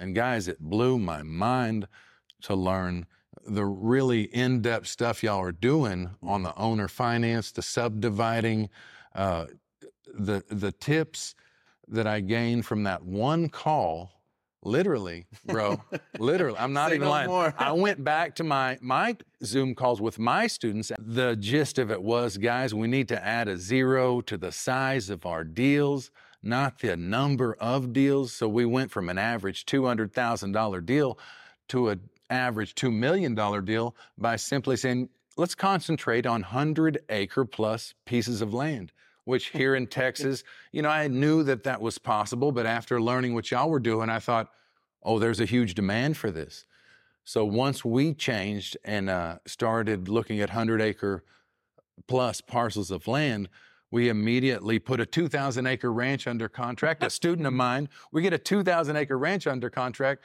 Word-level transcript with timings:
And 0.00 0.14
guys, 0.14 0.48
it 0.48 0.58
blew 0.60 0.98
my 0.98 1.22
mind 1.22 1.86
to 2.42 2.54
learn 2.54 3.06
the 3.46 3.64
really 3.64 4.22
in-depth 4.22 4.86
stuff 4.86 5.22
y'all 5.22 5.40
are 5.40 5.52
doing 5.52 6.10
on 6.22 6.42
the 6.42 6.56
owner 6.56 6.88
finance, 6.88 7.52
the 7.52 7.62
subdividing, 7.62 8.70
uh, 9.14 9.46
the 10.12 10.42
the 10.50 10.72
tips 10.72 11.34
that 11.86 12.06
I 12.06 12.20
gained 12.20 12.64
from 12.66 12.84
that 12.84 13.04
one 13.04 13.48
call. 13.48 14.12
Literally, 14.62 15.26
bro. 15.46 15.82
literally, 16.18 16.58
I'm 16.58 16.72
not 16.74 16.90
Say 16.90 16.96
even 16.96 17.06
no 17.06 17.10
lying. 17.10 17.28
more. 17.28 17.54
I 17.58 17.72
went 17.72 18.04
back 18.04 18.34
to 18.36 18.44
my 18.44 18.78
my 18.80 19.16
Zoom 19.42 19.74
calls 19.74 20.00
with 20.02 20.18
my 20.18 20.46
students. 20.46 20.92
The 20.98 21.34
gist 21.36 21.78
of 21.78 21.90
it 21.90 22.02
was, 22.02 22.36
guys, 22.36 22.74
we 22.74 22.86
need 22.86 23.08
to 23.08 23.24
add 23.24 23.48
a 23.48 23.56
zero 23.56 24.20
to 24.22 24.36
the 24.36 24.52
size 24.52 25.08
of 25.08 25.24
our 25.24 25.44
deals, 25.44 26.10
not 26.42 26.78
the 26.78 26.96
number 26.96 27.54
of 27.54 27.92
deals. 27.92 28.32
So 28.32 28.48
we 28.48 28.64
went 28.64 28.90
from 28.90 29.08
an 29.08 29.18
average 29.18 29.66
two 29.66 29.86
hundred 29.86 30.12
thousand 30.12 30.52
dollar 30.52 30.80
deal 30.80 31.18
to 31.68 31.88
an 31.88 32.08
average 32.28 32.74
two 32.74 32.90
million 32.90 33.34
dollar 33.34 33.60
deal 33.60 33.94
by 34.16 34.36
simply 34.36 34.76
saying, 34.76 35.08
let's 35.36 35.54
concentrate 35.54 36.26
on 36.26 36.42
hundred 36.42 37.00
acre 37.08 37.44
plus 37.44 37.94
pieces 38.06 38.40
of 38.40 38.54
land. 38.54 38.92
Which 39.24 39.46
here 39.50 39.74
in 39.74 39.86
Texas, 39.86 40.44
you 40.72 40.82
know, 40.82 40.88
I 40.88 41.08
knew 41.08 41.42
that 41.44 41.64
that 41.64 41.80
was 41.80 41.98
possible, 41.98 42.52
but 42.52 42.66
after 42.66 43.00
learning 43.00 43.34
what 43.34 43.50
y'all 43.50 43.70
were 43.70 43.80
doing, 43.80 44.08
I 44.08 44.18
thought, 44.18 44.50
oh, 45.02 45.18
there's 45.18 45.40
a 45.40 45.46
huge 45.46 45.74
demand 45.74 46.16
for 46.16 46.30
this. 46.30 46.64
So 47.24 47.44
once 47.44 47.84
we 47.84 48.14
changed 48.14 48.76
and 48.84 49.08
uh, 49.08 49.38
started 49.46 50.08
looking 50.08 50.40
at 50.40 50.48
100 50.48 50.80
acre 50.80 51.22
plus 52.08 52.40
parcels 52.40 52.90
of 52.90 53.06
land, 53.06 53.48
we 53.90 54.08
immediately 54.08 54.78
put 54.78 55.00
a 55.00 55.06
2,000 55.06 55.66
acre 55.66 55.92
ranch 55.92 56.26
under 56.26 56.48
contract. 56.48 57.02
a 57.02 57.10
student 57.20 57.46
of 57.46 57.52
mine, 57.52 57.88
we 58.12 58.22
get 58.22 58.32
a 58.32 58.38
2,000 58.38 58.96
acre 58.96 59.18
ranch 59.18 59.46
under 59.46 59.70
contract. 59.70 60.22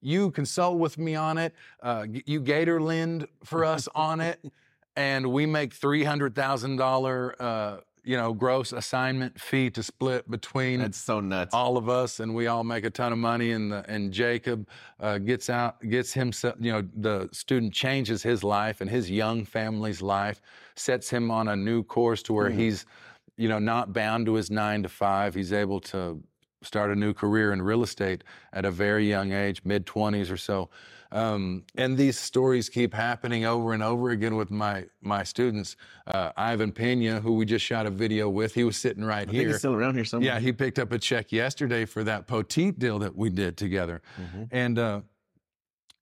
You 0.00 0.30
consult 0.30 0.78
with 0.78 0.98
me 0.98 1.14
on 1.14 1.38
it. 1.38 1.54
Uh, 1.82 2.06
you 2.26 2.40
gator 2.40 2.80
lend 2.80 3.26
for 3.44 3.64
us 3.64 3.88
on 3.94 4.20
it. 4.20 4.40
And 4.96 5.32
we 5.32 5.44
make 5.44 5.76
$300,000 5.76 7.80
you 8.04 8.16
know, 8.16 8.32
gross 8.32 8.72
assignment 8.72 9.40
fee 9.40 9.70
to 9.70 9.82
split 9.82 10.30
between 10.30 10.80
That's 10.80 10.98
so 10.98 11.20
nuts. 11.20 11.54
all 11.54 11.76
of 11.76 11.88
us, 11.88 12.20
and 12.20 12.34
we 12.34 12.46
all 12.46 12.64
make 12.64 12.84
a 12.84 12.90
ton 12.90 13.12
of 13.12 13.18
money. 13.18 13.52
And 13.52 13.72
the, 13.72 13.84
and 13.88 14.12
Jacob 14.12 14.68
uh, 15.00 15.18
gets 15.18 15.48
out, 15.48 15.80
gets 15.88 16.12
himself. 16.12 16.54
You 16.60 16.72
know, 16.72 16.88
the 16.96 17.28
student 17.32 17.72
changes 17.72 18.22
his 18.22 18.44
life 18.44 18.80
and 18.80 18.90
his 18.90 19.10
young 19.10 19.44
family's 19.44 20.02
life, 20.02 20.42
sets 20.76 21.08
him 21.08 21.30
on 21.30 21.48
a 21.48 21.56
new 21.56 21.82
course 21.82 22.22
to 22.24 22.32
where 22.34 22.50
he's, 22.50 22.84
you 23.36 23.48
know, 23.48 23.58
not 23.58 23.92
bound 23.92 24.26
to 24.26 24.34
his 24.34 24.50
nine 24.50 24.82
to 24.82 24.88
five. 24.88 25.34
He's 25.34 25.52
able 25.52 25.80
to 25.80 26.22
start 26.64 26.90
a 26.90 26.94
new 26.96 27.12
career 27.14 27.52
in 27.52 27.62
real 27.62 27.82
estate 27.82 28.24
at 28.52 28.64
a 28.64 28.70
very 28.70 29.08
young 29.08 29.32
age, 29.32 29.62
mid 29.64 29.86
twenties 29.86 30.30
or 30.30 30.36
so. 30.36 30.70
Um, 31.12 31.62
and 31.76 31.96
these 31.96 32.18
stories 32.18 32.68
keep 32.68 32.92
happening 32.92 33.44
over 33.44 33.72
and 33.72 33.82
over 33.84 34.10
again 34.10 34.34
with 34.34 34.50
my 34.50 34.86
my 35.00 35.22
students. 35.22 35.76
Uh, 36.06 36.32
Ivan 36.36 36.72
Pena, 36.72 37.20
who 37.20 37.34
we 37.34 37.44
just 37.44 37.64
shot 37.64 37.86
a 37.86 37.90
video 37.90 38.28
with, 38.28 38.54
he 38.54 38.64
was 38.64 38.76
sitting 38.76 39.04
right 39.04 39.28
I 39.28 39.30
here. 39.30 39.40
think 39.42 39.50
it's 39.50 39.58
still 39.60 39.74
around 39.74 39.94
here 39.94 40.04
somewhere. 40.04 40.32
Yeah, 40.34 40.40
he 40.40 40.52
picked 40.52 40.78
up 40.78 40.90
a 40.92 40.98
check 40.98 41.30
yesterday 41.30 41.84
for 41.84 42.02
that 42.04 42.26
Poteet 42.26 42.78
deal 42.78 42.98
that 42.98 43.14
we 43.14 43.30
did 43.30 43.56
together. 43.56 44.02
Mhm. 44.20 44.48
And 44.50 44.78
uh, 44.78 45.00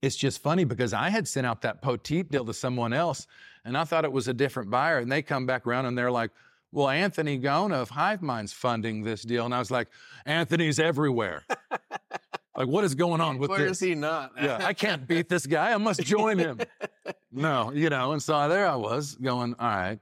it's 0.01 0.17
just 0.17 0.41
funny 0.43 0.65
because 0.65 0.95
I 0.95 1.11
had 1.11 1.29
sent 1.29 1.47
out 1.47 1.61
that 1.63 1.83
Poteet 1.83 2.31
deal 2.31 2.45
to 2.47 2.55
someone 2.55 2.93
else 2.93 3.27
and 3.65 3.77
I 3.77 3.85
thought 3.85 4.05
it 4.05 4.13
was 4.13 4.29
a 4.29 4.35
different 4.35 4.71
buyer. 4.71 4.99
And 4.99 5.13
they 5.13 5.23
come 5.23 5.47
back 5.47 5.67
around 5.67 5.87
and 5.87 5.97
they're 5.97 6.11
like, 6.11 6.31
well, 6.73 6.89
Anthony 6.89 7.39
Gona 7.39 7.75
of 7.75 7.91
Hive 7.91 8.23
Mind's 8.23 8.53
funding 8.53 9.03
this 9.03 9.23
deal. 9.23 9.45
And 9.45 9.55
I 9.55 9.59
was 9.59 9.71
like, 9.71 9.89
Anthony's 10.25 10.81
everywhere. 10.81 11.45
like, 12.57 12.67
what 12.67 12.85
is 12.85 12.95
going 12.95 13.21
on 13.21 13.39
with 13.39 13.51
Where 13.51 13.61
this? 13.61 13.83
is 13.83 13.89
he 13.89 13.95
not? 13.95 14.33
yeah, 14.41 14.59
I 14.65 14.73
can't 14.73 15.07
beat 15.07 15.29
this 15.29 15.47
guy. 15.47 15.73
I 15.73 15.77
must 15.77 16.03
join 16.03 16.39
him. 16.39 16.61
no, 17.33 17.73
you 17.73 17.91
know, 17.91 18.13
and 18.13 18.23
so 18.23 18.49
there 18.49 18.67
I 18.67 18.77
was 18.77 19.15
going, 19.17 19.55
all 19.59 19.69
right, 19.69 19.99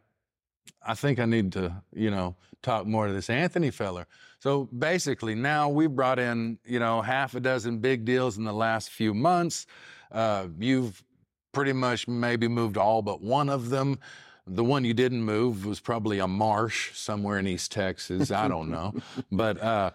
I 0.82 0.94
think 0.94 1.18
I 1.18 1.24
need 1.24 1.52
to, 1.52 1.82
you 1.92 2.10
know, 2.10 2.36
talk 2.62 2.86
more 2.86 3.08
to 3.08 3.12
this 3.12 3.28
Anthony 3.30 3.70
feller. 3.70 4.06
So 4.38 4.64
basically, 4.76 5.34
now 5.34 5.68
we've 5.68 5.90
brought 5.90 6.18
in, 6.18 6.58
you 6.64 6.78
know, 6.78 7.02
half 7.02 7.34
a 7.34 7.40
dozen 7.40 7.78
big 7.78 8.04
deals 8.04 8.38
in 8.38 8.44
the 8.44 8.52
last 8.52 8.90
few 8.90 9.12
months. 9.12 9.66
Uh, 10.10 10.46
you've 10.58 11.02
pretty 11.52 11.72
much 11.72 12.06
maybe 12.06 12.48
moved 12.48 12.76
all 12.76 13.02
but 13.02 13.20
one 13.20 13.48
of 13.48 13.70
them. 13.70 13.98
The 14.46 14.64
one 14.64 14.84
you 14.84 14.94
didn't 14.94 15.22
move 15.22 15.66
was 15.66 15.80
probably 15.80 16.18
a 16.18 16.26
marsh 16.26 16.96
somewhere 16.96 17.38
in 17.38 17.46
East 17.46 17.72
Texas. 17.72 18.30
I 18.30 18.48
don't 18.48 18.70
know. 18.70 18.94
But 19.32 19.62
uh, 19.62 19.90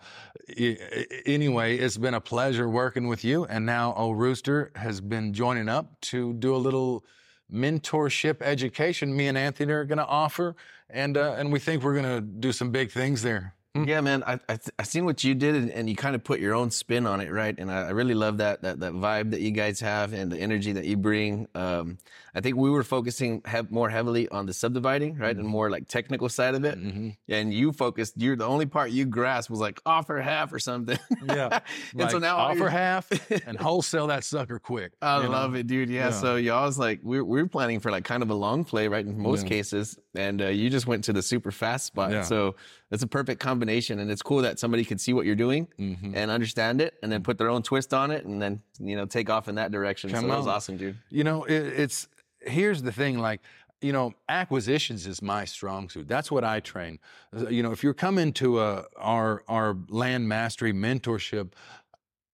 anyway, 1.25 1.78
it's 1.78 1.97
been 1.97 2.13
a 2.13 2.22
pleasure 2.22 2.69
working 2.69 3.07
with 3.07 3.23
you. 3.23 3.45
And 3.45 3.66
now 3.66 3.94
O 3.97 4.11
Rooster 4.11 4.72
has 4.75 5.01
been 5.01 5.33
joining 5.33 5.67
up 5.67 6.00
to 6.01 6.33
do 6.33 6.56
a 6.56 6.57
little 6.57 7.03
mentorship 7.51 8.41
education 8.41 9.16
me 9.16 9.28
and 9.28 9.38
Anthony 9.38 9.72
are 9.72 9.85
going 9.85 9.97
to 9.97 10.06
offer. 10.06 10.56
And, 10.89 11.17
uh, 11.17 11.35
and 11.38 11.51
we 11.51 11.59
think 11.59 11.83
we're 11.83 12.00
going 12.00 12.16
to 12.16 12.22
do 12.22 12.51
some 12.51 12.72
big 12.72 12.91
things 12.91 13.22
there. 13.22 13.55
Yeah, 13.75 14.00
man, 14.02 14.24
I 14.25 14.40
I, 14.47 14.58
I 14.80 14.84
seen 14.84 15.03
what 15.03 15.24
you 15.24 15.36
did, 15.36 15.56
and, 15.56 15.69
and 15.69 15.90
you 15.90 15.96
kind 15.96 16.16
of 16.16 16.24
put 16.24 16.40
your 16.40 16.56
own 16.56 16.72
spin 16.72 17.06
on 17.06 17.19
it, 17.19 17.30
right? 17.31 17.53
And 17.58 17.69
I, 17.69 17.88
I 17.88 17.90
really 17.91 18.13
love 18.13 18.38
that 18.38 18.62
that 18.62 18.80
that 18.80 18.94
vibe 18.94 19.31
that 19.31 19.41
you 19.41 19.52
guys 19.52 19.81
have 19.81 20.13
and 20.13 20.31
the 20.31 20.38
energy 20.38 20.72
that 20.74 20.86
you 20.86 20.96
bring. 20.97 21.47
Um, 21.56 21.97
I 22.34 22.41
think 22.41 22.58
we 22.58 22.69
were 22.69 22.84
focusing 22.84 23.41
hev- 23.46 23.72
more 23.72 23.90
heavily 23.90 24.28
on 24.30 24.46
the 24.46 24.53
subdividing, 24.53 25.18
right, 25.18 25.36
and 25.36 25.46
more 25.47 25.69
like 25.69 25.88
technical 25.88 26.30
side 26.30 26.56
of 26.56 26.63
it. 26.66 26.78
Mm-hmm. 26.80 27.09
And 27.30 27.53
you 27.53 27.72
focused. 27.74 28.13
You're 28.18 28.36
the 28.36 28.46
only 28.46 28.66
part 28.66 28.91
you 28.91 29.06
grasped 29.06 29.50
was 29.50 29.59
like 29.59 29.81
offer 29.86 30.19
half 30.22 30.53
or 30.53 30.59
something. 30.59 31.00
Yeah. 31.25 31.59
and 32.00 32.12
so 32.12 32.18
now 32.18 32.38
offer 32.38 32.69
half 32.69 33.09
and 33.47 33.57
wholesale 33.57 34.07
that 34.07 34.24
sucker 34.24 34.59
quick. 34.59 34.94
I 35.02 35.18
you 35.18 35.24
know? 35.24 35.31
love 35.31 35.56
it, 35.56 35.68
dude. 35.68 35.90
Yeah. 35.90 36.06
Yeah. 36.06 36.12
So 36.12 36.36
y'all 36.36 36.66
was 36.66 36.78
like, 36.80 37.00
we're, 37.03 37.24
we're 37.24 37.47
planning 37.47 37.80
for 37.80 37.90
like 37.92 38.03
kind 38.06 38.22
of 38.24 38.30
a 38.30 38.36
long 38.36 38.63
play, 38.63 38.88
right? 38.88 39.06
In 39.06 39.18
most 39.18 39.44
Yeah. 39.44 39.50
cases. 39.50 39.97
And 40.13 40.42
uh, 40.42 40.47
you 40.47 40.69
just 40.69 40.88
went 40.88 41.06
to 41.06 41.13
the 41.13 41.22
super 41.22 41.52
fast 41.52 41.86
spot. 41.88 42.12
Yeah. 42.12 42.22
So 42.24 42.56
it's 42.91 43.03
a 43.03 43.07
perfect 43.07 43.40
combination. 43.41 44.00
And 44.00 44.12
it's 44.12 44.22
cool 44.22 44.41
that 44.44 44.59
somebody 44.59 44.85
can 44.85 44.97
see 44.97 45.13
what 45.13 45.25
you're 45.25 45.35
doing 45.35 45.68
Mhm. 45.79 46.16
and 46.16 46.29
understand 46.31 46.81
it 46.81 46.94
and 47.01 47.12
then 47.12 47.23
put 47.23 47.38
their 47.38 47.50
own 47.50 47.63
twist 47.63 47.94
on 47.94 48.12
it 48.12 48.25
and 48.25 48.41
then, 48.41 48.62
you 48.79 48.96
know, 48.96 49.06
take 49.06 49.29
off 49.29 49.47
in 49.47 49.56
that 49.56 49.72
direction. 49.72 50.09
Come 50.12 50.22
so 50.22 50.28
that 50.28 50.38
was 50.38 50.47
awesome, 50.47 50.78
dude. 50.78 50.97
You 51.09 51.24
know, 51.24 51.44
it, 51.45 51.53
it's 51.79 52.07
here's 52.41 52.81
the 52.84 52.91
thing 52.91 53.18
like, 53.18 53.41
you 53.81 53.91
know, 53.91 54.13
acquisitions 54.29 55.06
is 55.07 55.22
my 55.22 55.45
strong 55.45 55.90
suit. 55.90 56.07
That's 56.07 56.31
what 56.31 56.44
I 56.44 56.59
train. 56.59 57.00
Uh, 57.35 57.47
You 57.50 57.62
know, 57.63 57.72
if 57.72 57.84
you're 57.84 57.94
coming 57.94 58.31
to 58.34 58.59
a, 58.62 58.85
our 58.97 59.44
our 59.47 59.75
land 59.90 60.28
mastery 60.29 60.72
mentorship, 60.74 61.53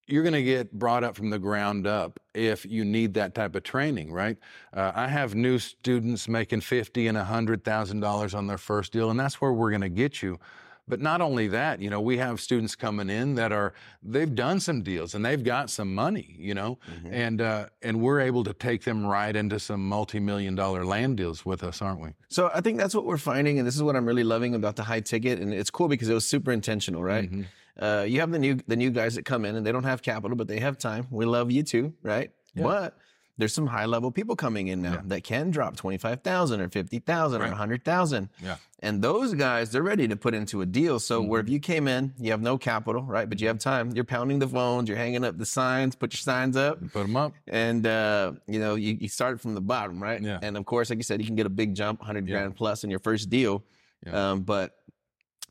you're 0.08 0.24
going 0.24 0.34
to 0.34 0.44
get 0.44 0.72
brought 0.74 1.04
up 1.04 1.16
from 1.16 1.30
the 1.30 1.40
ground 1.40 1.88
up 1.88 2.20
if 2.34 2.66
you 2.66 2.86
need 2.86 3.14
that 3.16 3.36
type 3.36 3.56
of 3.56 3.64
training, 3.64 4.12
right? 4.12 4.38
Uh, 4.74 4.92
I 4.96 5.08
have 5.08 5.36
new 5.36 5.60
students 5.60 6.28
making 6.28 6.62
fifty 6.62 7.08
and 7.08 7.18
a 7.18 7.24
hundred 7.24 7.64
thousand 7.64 8.00
dollars 8.00 8.34
on 8.34 8.48
their 8.48 8.58
first 8.58 8.92
deal, 8.92 9.10
and 9.10 9.20
that's 9.20 9.42
where 9.42 9.54
we're 9.54 9.70
going 9.72 9.82
to 9.82 9.90
get 9.90 10.22
you. 10.22 10.40
But 10.88 11.00
not 11.00 11.22
only 11.22 11.48
that, 11.50 11.80
you 11.80 11.90
know, 11.90 12.02
we 12.02 12.18
have 12.18 12.42
students 12.42 12.76
coming 12.76 13.10
in 13.10 13.36
that 13.36 13.52
are 13.54 13.74
they've 14.04 14.34
done 14.34 14.60
some 14.60 14.82
deals 14.82 15.14
and 15.14 15.24
they've 15.24 15.42
got 15.42 15.70
some 15.70 15.94
money, 15.94 16.36
you 16.38 16.54
know, 16.54 16.80
and 17.10 17.40
uh, 17.40 17.68
and 17.82 18.02
we're 18.02 18.20
able 18.20 18.44
to 18.44 18.54
take 18.54 18.84
them 18.84 19.06
right 19.06 19.34
into 19.34 19.60
some 19.60 19.88
multi-million 19.88 20.56
dollar 20.56 20.84
land 20.84 21.18
deals 21.18 21.46
with 21.46 21.64
us, 21.64 21.82
aren't 21.82 22.02
we? 22.02 22.10
So 22.30 22.50
I 22.54 22.62
think 22.62 22.78
that's 22.78 22.96
what 22.96 23.06
we're 23.06 23.18
finding, 23.18 23.58
and 23.60 23.66
this 23.66 23.76
is 23.76 23.84
what 23.84 23.96
I'm 23.96 24.06
really 24.06 24.24
loving 24.24 24.56
about 24.56 24.76
the 24.76 24.84
high 24.84 25.02
ticket, 25.02 25.40
and 25.40 25.54
it's 25.54 25.70
cool 25.70 25.88
because 25.88 26.10
it 26.10 26.14
was 26.14 26.26
super 26.26 26.52
intentional, 26.52 27.04
right? 27.04 27.26
Mm-hmm. 27.32 27.44
Uh, 27.80 28.06
you 28.08 28.20
have 28.20 28.32
the 28.32 28.40
new 28.40 28.60
the 28.68 28.76
new 28.76 28.90
guys 28.92 29.16
that 29.16 29.26
come 29.26 29.46
in, 29.46 29.56
and 29.56 29.66
they 29.66 29.72
don't 29.72 29.84
have 29.86 30.02
capital, 30.02 30.36
but 30.38 30.48
they 30.48 30.60
have 30.60 30.78
time. 30.78 31.08
We 31.10 31.26
love 31.26 31.52
you 31.52 31.64
too, 31.64 31.94
right? 32.04 32.32
Yeah. 32.54 32.64
But 32.64 32.98
there's 33.38 33.54
some 33.54 33.66
high 33.66 33.86
level 33.86 34.12
people 34.12 34.36
coming 34.36 34.68
in 34.68 34.82
now 34.84 34.96
Yeah. 34.96 35.02
that 35.06 35.24
can 35.24 35.50
drop 35.52 35.76
twenty 35.78 35.98
five 35.98 36.22
thousand 36.22 36.62
or 36.62 36.70
fifty 36.70 37.00
thousand 37.00 37.42
or 37.42 37.46
Right. 37.46 37.54
a 37.54 37.56
hundred 37.56 37.84
thousand, 37.84 38.30
Yeah. 38.44 38.58
and 38.82 39.02
those 39.02 39.34
guys 39.34 39.72
they're 39.72 39.82
ready 39.82 40.08
to 40.10 40.16
put 40.16 40.34
into 40.36 40.62
a 40.62 40.66
deal. 40.66 41.00
So 41.00 41.22
where 41.22 41.40
if 41.40 41.46
Mm-hmm. 41.46 41.54
you 41.54 41.60
came 41.60 41.88
in, 41.88 42.14
you 42.20 42.32
have 42.32 42.42
no 42.42 42.58
capital, 42.58 43.02
right? 43.04 43.28
But 43.28 43.40
you 43.42 43.48
have 43.48 43.58
time. 43.58 43.92
You're 43.96 44.04
pounding 44.04 44.40
the 44.40 44.48
phones, 44.48 44.90
you're 44.90 44.98
hanging 44.98 45.24
up 45.24 45.38
the 45.40 45.46
signs, 45.46 45.96
put 45.96 46.14
your 46.14 46.20
signs 46.20 46.56
up 46.58 46.82
Put 46.92 47.04
them 47.04 47.16
up. 47.16 47.34
and 47.48 47.88
uh, 47.88 48.34
you 48.48 48.60
know 48.60 48.76
you, 48.76 48.98
you 49.00 49.08
start 49.08 49.40
from 49.42 49.56
the 49.56 49.62
bottom 49.62 50.04
right 50.04 50.22
Yeah. 50.22 50.38
and 50.44 50.56
of 50.58 50.66
course 50.66 50.90
like 50.90 51.00
you 51.00 51.04
said 51.04 51.20
you 51.22 51.26
can 51.26 51.38
get 51.38 51.46
a 51.46 51.50
big 51.50 51.74
jump 51.74 52.02
100 52.02 52.28
Yeah. 52.28 52.36
grand 52.36 52.56
plus 52.58 52.84
in 52.84 52.90
your 52.92 53.00
first 53.00 53.30
deal 53.30 53.64
Yeah. 54.06 54.32
um, 54.32 54.42
but 54.42 54.76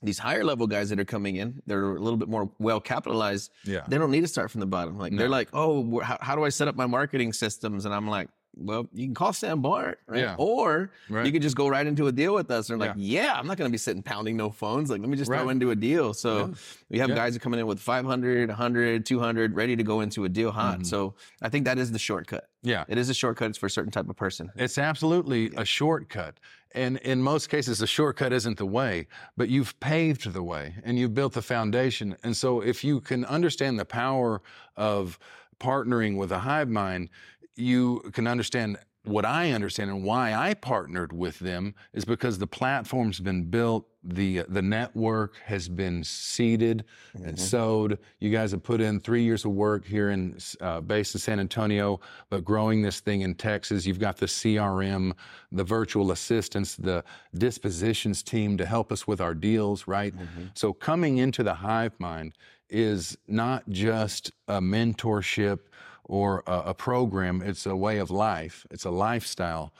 these 0.02 0.18
higher 0.18 0.44
level 0.44 0.66
guys 0.66 0.88
that 0.90 0.98
are 0.98 1.04
coming 1.04 1.36
in 1.36 1.60
they're 1.66 1.94
a 1.96 2.00
little 2.00 2.16
bit 2.16 2.28
more 2.28 2.50
well 2.58 2.80
capitalized 2.80 3.50
Yeah. 3.64 3.84
they 3.88 3.98
don't 3.98 4.10
need 4.10 4.22
to 4.22 4.28
start 4.28 4.50
from 4.50 4.60
the 4.60 4.66
bottom. 4.66 4.98
Like 4.98 5.14
they're 5.16 5.28
like 5.28 5.48
oh 5.52 6.00
how, 6.00 6.18
how 6.20 6.34
do 6.36 6.44
i 6.44 6.48
set 6.48 6.68
up 6.68 6.76
my 6.76 6.86
marketing 6.86 7.32
systems? 7.32 7.84
And 7.84 7.94
i'm 7.94 8.08
like 8.08 8.28
well, 8.56 8.88
you 8.92 9.06
can 9.06 9.14
call 9.14 9.32
Sam 9.32 9.62
Bart, 9.62 10.00
right? 10.06 10.20
Yeah. 10.20 10.34
Or 10.38 10.90
Right. 11.08 11.24
you 11.24 11.32
could 11.32 11.42
just 11.42 11.56
go 11.56 11.68
right 11.68 11.86
into 11.86 12.08
a 12.08 12.12
deal 12.12 12.34
with 12.34 12.50
us. 12.50 12.68
And 12.68 12.80
they're 12.80 12.88
like, 12.88 12.96
yeah, 12.98 13.34
I'm 13.38 13.46
not 13.46 13.56
going 13.56 13.68
to 13.68 13.72
be 13.72 13.78
sitting 13.78 14.02
pounding 14.02 14.36
no 14.36 14.50
phones. 14.50 14.90
Like, 14.90 15.00
let 15.00 15.08
me 15.08 15.16
just 15.16 15.30
throw 15.30 15.48
into 15.48 15.70
a 15.70 15.76
deal. 15.76 16.12
So 16.14 16.38
Yeah. 16.38 16.54
we 16.90 16.98
have 16.98 17.08
Yeah. 17.10 17.14
guys 17.14 17.34
that 17.34 17.40
coming 17.40 17.60
in 17.60 17.66
with 17.66 17.80
500, 17.80 18.50
100, 18.50 19.06
200, 19.06 19.54
ready 19.54 19.76
to 19.76 19.82
go 19.82 20.00
into 20.00 20.24
a 20.24 20.28
deal 20.28 20.50
hot. 20.50 20.80
Mhm. 20.80 20.86
So 20.86 21.14
I 21.40 21.48
think 21.48 21.64
that 21.64 21.78
is 21.78 21.92
the 21.92 21.98
shortcut. 21.98 22.48
Yeah. 22.62 22.84
It 22.88 22.98
is 22.98 23.08
a 23.08 23.14
shortcut. 23.14 23.50
It's 23.50 23.58
for 23.58 23.66
a 23.66 23.70
certain 23.70 23.92
type 23.92 24.08
of 24.08 24.16
person. 24.16 24.50
It's 24.56 24.78
absolutely 24.78 25.50
a 25.56 25.64
shortcut. 25.64 26.38
And 26.72 26.98
in 26.98 27.20
most 27.22 27.48
cases, 27.48 27.78
the 27.78 27.86
shortcut 27.86 28.32
isn't 28.32 28.58
the 28.58 28.66
way, 28.66 29.08
but 29.36 29.48
you've 29.48 29.78
paved 29.80 30.32
the 30.32 30.42
way 30.42 30.76
and 30.84 30.98
you've 30.98 31.14
built 31.14 31.32
the 31.32 31.42
foundation. 31.42 32.16
And 32.22 32.36
so, 32.36 32.60
if 32.60 32.84
you 32.84 33.00
can 33.00 33.24
understand 33.24 33.78
the 33.78 33.84
power 33.84 34.40
of 34.76 35.18
partnering 35.58 36.16
with 36.16 36.30
a 36.30 36.38
hive 36.38 36.68
mind, 36.68 37.08
you 37.56 38.00
can 38.12 38.26
understand 38.26 38.78
what 39.04 39.24
I 39.24 39.52
understand 39.52 39.90
and 39.90 40.04
why 40.04 40.34
I 40.34 40.54
partnered 40.54 41.12
with 41.12 41.38
them 41.38 41.74
is 41.94 42.04
because 42.04 42.38
the 42.38 42.46
platform's 42.46 43.18
been 43.18 43.44
built, 43.44 43.86
the 44.04 44.40
uh, 44.40 44.44
the 44.48 44.60
network 44.60 45.36
has 45.44 45.68
been 45.68 46.04
seeded 46.04 46.84
and 47.14 47.24
mm-hmm. 47.24 47.36
sowed. 47.36 47.98
You 48.18 48.30
guys 48.30 48.50
have 48.50 48.62
put 48.62 48.80
in 48.80 49.00
three 49.00 49.22
years 49.22 49.44
of 49.44 49.52
work 49.52 49.86
here 49.86 50.10
in 50.10 50.38
uh, 50.60 50.82
based 50.82 51.14
in 51.14 51.20
San 51.20 51.40
Antonio, 51.40 52.00
but 52.28 52.44
growing 52.44 52.82
this 52.82 53.00
thing 53.00 53.22
in 53.22 53.34
Texas. 53.34 53.86
You've 53.86 53.98
got 53.98 54.18
the 54.18 54.26
CRM, 54.26 55.12
the 55.50 55.64
virtual 55.64 56.12
assistants, 56.12 56.76
the 56.76 57.02
dispositions 57.36 58.22
team 58.22 58.58
to 58.58 58.66
help 58.66 58.92
us 58.92 59.06
with 59.06 59.20
our 59.20 59.34
deals, 59.34 59.86
right? 59.86 60.14
Mm-hmm. 60.14 60.46
So 60.54 60.74
coming 60.74 61.18
into 61.18 61.42
the 61.42 61.54
Hive 61.54 61.98
Mind 61.98 62.34
is 62.68 63.16
not 63.26 63.68
just 63.68 64.30
a 64.46 64.60
mentorship 64.60 65.60
or 66.10 66.42
a, 66.48 66.62
a 66.66 66.74
program. 66.74 67.40
It's 67.40 67.66
a 67.66 67.76
way 67.76 67.98
of 67.98 68.10
life. 68.10 68.66
It's 68.72 68.84
a 68.84 68.90
lifestyle. 68.90 69.72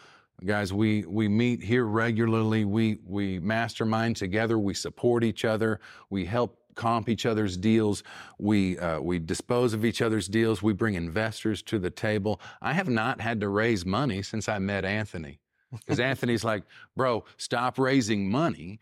Guys, 0.45 0.73
we, 0.73 1.05
we 1.05 1.27
meet 1.27 1.61
here 1.61 1.85
regularly. 1.85 2.65
We, 2.65 3.01
we 3.05 3.41
mastermind 3.41 4.17
together. 4.17 4.57
We 4.57 4.73
support 4.73 5.25
each 5.25 5.45
other. 5.45 5.81
We 6.09 6.25
help 6.25 6.57
comp 6.77 7.09
each 7.09 7.27
other's 7.27 7.57
deals. 7.57 8.05
We, 8.39 8.79
uh, 8.79 9.01
we 9.01 9.19
dispose 9.19 9.75
of 9.75 9.85
each 9.85 10.01
other's 10.01 10.29
deals. 10.29 10.63
We 10.63 10.73
bring 10.73 10.95
investors 10.95 11.63
to 11.65 11.81
the 11.81 11.91
table. 11.91 12.41
I 12.63 12.75
have 12.75 12.89
not 12.89 13.21
had 13.21 13.41
to 13.41 13.49
raise 13.49 13.85
money 13.85 14.23
since 14.23 14.49
I 14.49 14.61
met 14.61 14.85
Anthony. 14.85 15.41
Because 15.73 15.99
Anthony's 16.13 16.45
like, 16.45 16.63
bro, 16.97 17.25
stop 17.39 17.77
raising 17.77 18.31
money. 18.31 18.79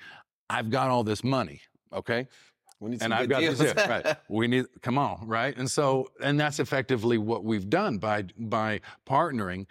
I've 0.51 0.69
got 0.69 0.91
all 0.91 1.03
this 1.03 1.25
money. 1.25 1.63
Okay 1.95 2.29
We 2.81 2.91
need 2.91 3.03
and 3.03 3.11
some 3.11 3.13
I've 3.13 3.21
good 3.21 3.31
got 3.31 3.41
deals. 3.41 3.59
this. 3.59 3.75
Yeah, 3.77 3.89
right. 3.91 4.17
We 4.29 4.47
need 4.49 4.67
come 4.83 4.99
on, 4.99 5.27
right? 5.27 5.57
And 5.57 5.71
so, 5.71 6.11
and 6.23 6.39
that's 6.39 6.61
effectively 6.61 7.19
what 7.19 7.45
we've 7.45 7.69
done 7.69 7.99
by 7.99 8.25
by 8.39 8.81
partnering. 9.07 9.67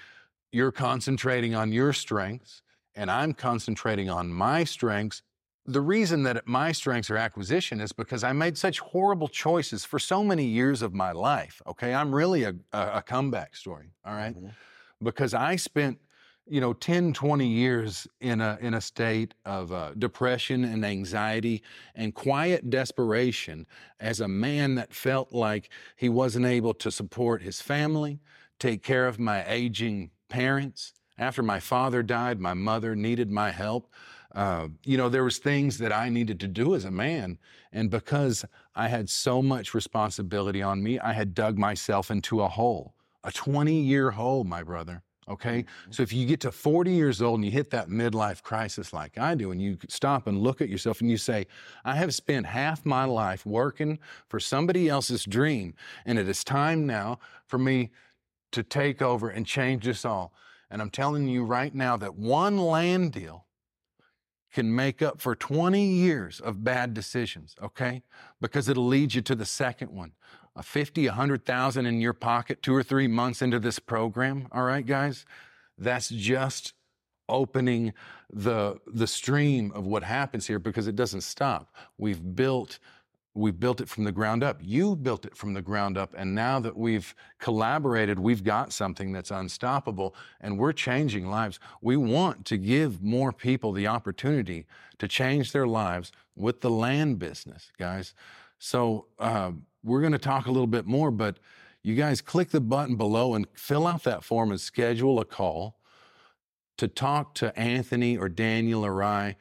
You're 0.52 0.72
concentrating 0.72 1.56
on 1.56 1.72
your 1.72 1.94
strengths, 1.94 2.62
and 2.96 3.10
I'm 3.12 3.34
concentrating 3.34 4.10
on 4.10 4.30
my 4.32 4.64
strengths. 4.64 5.22
The 5.66 5.82
reason 5.82 6.24
that 6.24 6.48
my 6.48 6.72
strengths 6.72 7.10
are 7.10 7.18
acquisition 7.18 7.82
is 7.82 7.92
because 7.92 8.24
I 8.24 8.32
made 8.32 8.58
such 8.58 8.80
horrible 8.80 9.28
choices 9.28 9.84
for 9.84 10.00
so 10.00 10.24
many 10.24 10.46
years 10.46 10.82
of 10.82 10.94
my 10.94 11.12
life. 11.12 11.62
Okay, 11.68 11.94
I'm 11.94 12.16
really 12.16 12.44
a, 12.44 12.56
a, 12.72 12.92
a 12.96 13.02
comeback 13.02 13.56
story. 13.56 13.92
All 14.06 14.14
right? 14.16 14.34
Mhm. 14.36 14.52
because 15.04 15.34
I 15.34 15.58
spent 15.58 16.00
you 16.50 16.62
know 16.62 16.74
10 16.74 17.14
20 17.14 17.48
years 17.48 18.08
in 18.22 18.42
a 18.42 18.58
in 18.62 18.74
a 18.74 18.82
state 18.82 19.34
of 19.46 19.72
uh, 19.72 19.94
depression 19.98 20.64
and 20.64 20.86
anxiety 20.86 21.62
and 21.96 22.14
quiet 22.14 22.70
desperation 22.70 23.66
as 24.00 24.20
a 24.22 24.28
man 24.28 24.76
that 24.76 24.94
felt 24.94 25.34
like 25.34 25.70
he 25.96 26.10
wasn't 26.10 26.46
able 26.46 26.74
to 26.74 26.92
support 26.92 27.42
his 27.42 27.62
family 27.62 28.20
take 28.60 28.82
care 28.84 29.08
of 29.08 29.20
my 29.20 29.46
aging 29.48 30.10
parents. 30.30 30.94
After 31.20 31.44
my 31.44 31.60
father 31.60 32.04
died 32.04 32.40
my 32.40 32.54
mother 32.54 32.96
needed 32.96 33.32
my 33.32 33.52
help. 33.52 33.92
Uh, 34.36 34.68
you 34.84 34.98
know 34.98 35.10
there 35.10 35.24
was 35.24 35.40
things 35.40 35.78
that 35.80 35.92
i 35.92 36.10
needed 36.10 36.40
to 36.40 36.48
do 36.48 36.76
as 36.76 36.84
a 36.86 36.92
man 36.92 37.40
and 37.72 37.90
because 37.90 38.46
i 38.76 38.88
had 38.88 39.10
so 39.10 39.42
much 39.42 39.74
responsibility 39.74 40.62
on 40.62 40.84
me 40.84 41.00
i 41.00 41.14
had 41.14 41.34
dug 41.34 41.58
myself 41.58 42.12
into 42.12 42.42
a 42.42 42.48
hole 42.48 42.94
a 43.24 43.32
20 43.32 43.74
year 43.74 44.12
hole 44.12 44.44
my 44.44 44.62
brother 44.62 45.02
Okay. 45.30 45.64
Mm-hmm. 45.64 45.92
So 45.92 46.04
if 46.04 46.14
you 46.14 46.26
get 46.26 46.40
to 46.42 46.52
40 46.52 46.92
years 46.92 47.22
old 47.22 47.40
and 47.40 47.46
you 47.46 47.52
hit 47.52 47.70
that 47.72 47.90
midlife 47.90 48.42
crisis 48.42 48.94
like 48.94 49.18
I 49.18 49.36
do, 49.36 49.52
and 49.52 49.62
you 49.62 49.78
stop 49.90 50.28
and 50.28 50.42
look 50.42 50.62
at 50.62 50.70
yourself 50.70 51.02
and 51.02 51.10
you 51.10 51.18
say, 51.18 51.48
I 51.84 51.96
have 51.96 52.14
spent 52.14 52.46
half 52.46 52.86
my 52.86 53.06
life 53.06 53.46
working 53.46 54.00
for 54.28 54.40
somebody 54.40 54.88
else's 54.88 55.26
dream, 55.26 55.74
and 56.06 56.18
it 56.18 56.30
is 56.30 56.44
time 56.44 56.86
now 56.86 57.20
for 57.46 57.58
me 57.58 57.92
to 58.52 58.64
take 58.64 59.02
over 59.02 59.30
and 59.30 59.46
change 59.46 59.84
this 59.84 60.06
all. 60.06 60.34
And 60.70 60.82
I'm 60.82 60.90
telling 60.90 61.28
you 61.28 61.44
right 61.44 61.74
now 61.74 61.98
that 61.98 62.16
one 62.16 62.58
land 62.58 63.12
deal 63.14 63.46
can 64.54 64.74
make 64.74 65.02
up 65.02 65.22
for 65.22 65.36
20 65.36 65.86
years 65.86 66.40
of 66.40 66.64
bad 66.64 66.94
decisions, 66.94 67.56
okay? 67.62 68.02
Because 68.42 68.70
it'll 68.70 68.88
lead 68.88 69.14
you 69.14 69.22
to 69.22 69.36
the 69.36 69.46
second 69.46 69.92
one. 69.92 70.14
A 70.58 70.64
50, 70.64 71.06
a 71.06 71.12
100,000 71.12 71.86
in 71.86 72.02
your 72.02 72.14
pocket 72.14 72.64
2 72.64 72.74
or 72.76 72.84
3 72.84 73.08
months 73.08 73.42
into 73.42 73.60
this 73.60 73.78
program, 73.80 74.48
all 74.52 74.64
right 74.64 74.86
guys? 74.86 75.26
That's 75.78 76.10
just 76.10 76.74
opening 77.30 77.94
the 78.32 78.80
the 78.88 79.08
stream 79.08 79.72
of 79.74 79.86
what 79.86 80.04
happens 80.04 80.48
here 80.48 80.60
because 80.60 80.88
it 80.88 80.96
doesn't 80.96 81.22
stop. 81.22 81.74
We've 81.98 82.36
built 82.36 82.80
we've 83.34 83.60
built 83.60 83.80
it 83.80 83.88
from 83.88 84.04
the 84.04 84.12
ground 84.12 84.44
up. 84.44 84.58
You 84.64 84.96
built 84.96 85.24
it 85.24 85.38
from 85.38 85.54
the 85.54 85.62
ground 85.62 85.96
up 85.96 86.16
and 86.18 86.34
now 86.34 86.60
that 86.60 86.76
we've 86.76 87.14
collaborated, 87.40 88.18
we've 88.18 88.44
got 88.44 88.74
something 88.74 89.12
that's 89.12 89.30
unstoppable 89.30 90.16
and 90.42 90.58
we're 90.58 90.74
changing 90.74 91.30
lives. 91.30 91.60
We 91.82 91.98
want 91.98 92.46
to 92.46 92.58
give 92.58 93.04
more 93.04 93.32
people 93.32 93.74
the 93.74 93.88
opportunity 93.88 94.66
to 94.98 95.08
change 95.08 95.52
their 95.52 95.68
lives 95.68 96.12
with 96.36 96.62
the 96.62 96.72
land 96.72 97.20
business, 97.20 97.72
guys. 97.78 98.16
So 98.58 99.06
uh, 99.20 99.52
we're 99.88 100.02
going 100.02 100.12
to 100.12 100.20
talk 100.20 100.46
a 100.46 100.52
little 100.52 100.68
bit 100.68 100.86
more, 100.86 101.10
but 101.10 101.40
you 101.82 101.96
guys 101.96 102.22
click 102.22 102.50
the 102.50 102.60
button 102.60 102.96
below 102.98 103.34
and 103.34 103.48
fill 103.54 103.88
out 103.88 104.04
that 104.04 104.24
form 104.24 104.52
and 104.52 104.60
schedule 104.60 105.20
a 105.20 105.26
call 105.26 105.80
to 106.78 106.88
talk 106.88 107.34
to 107.36 107.58
Anthony 107.58 108.18
or 108.18 108.30
Daniel 108.30 108.86
or 108.86 109.02
I 109.02 109.38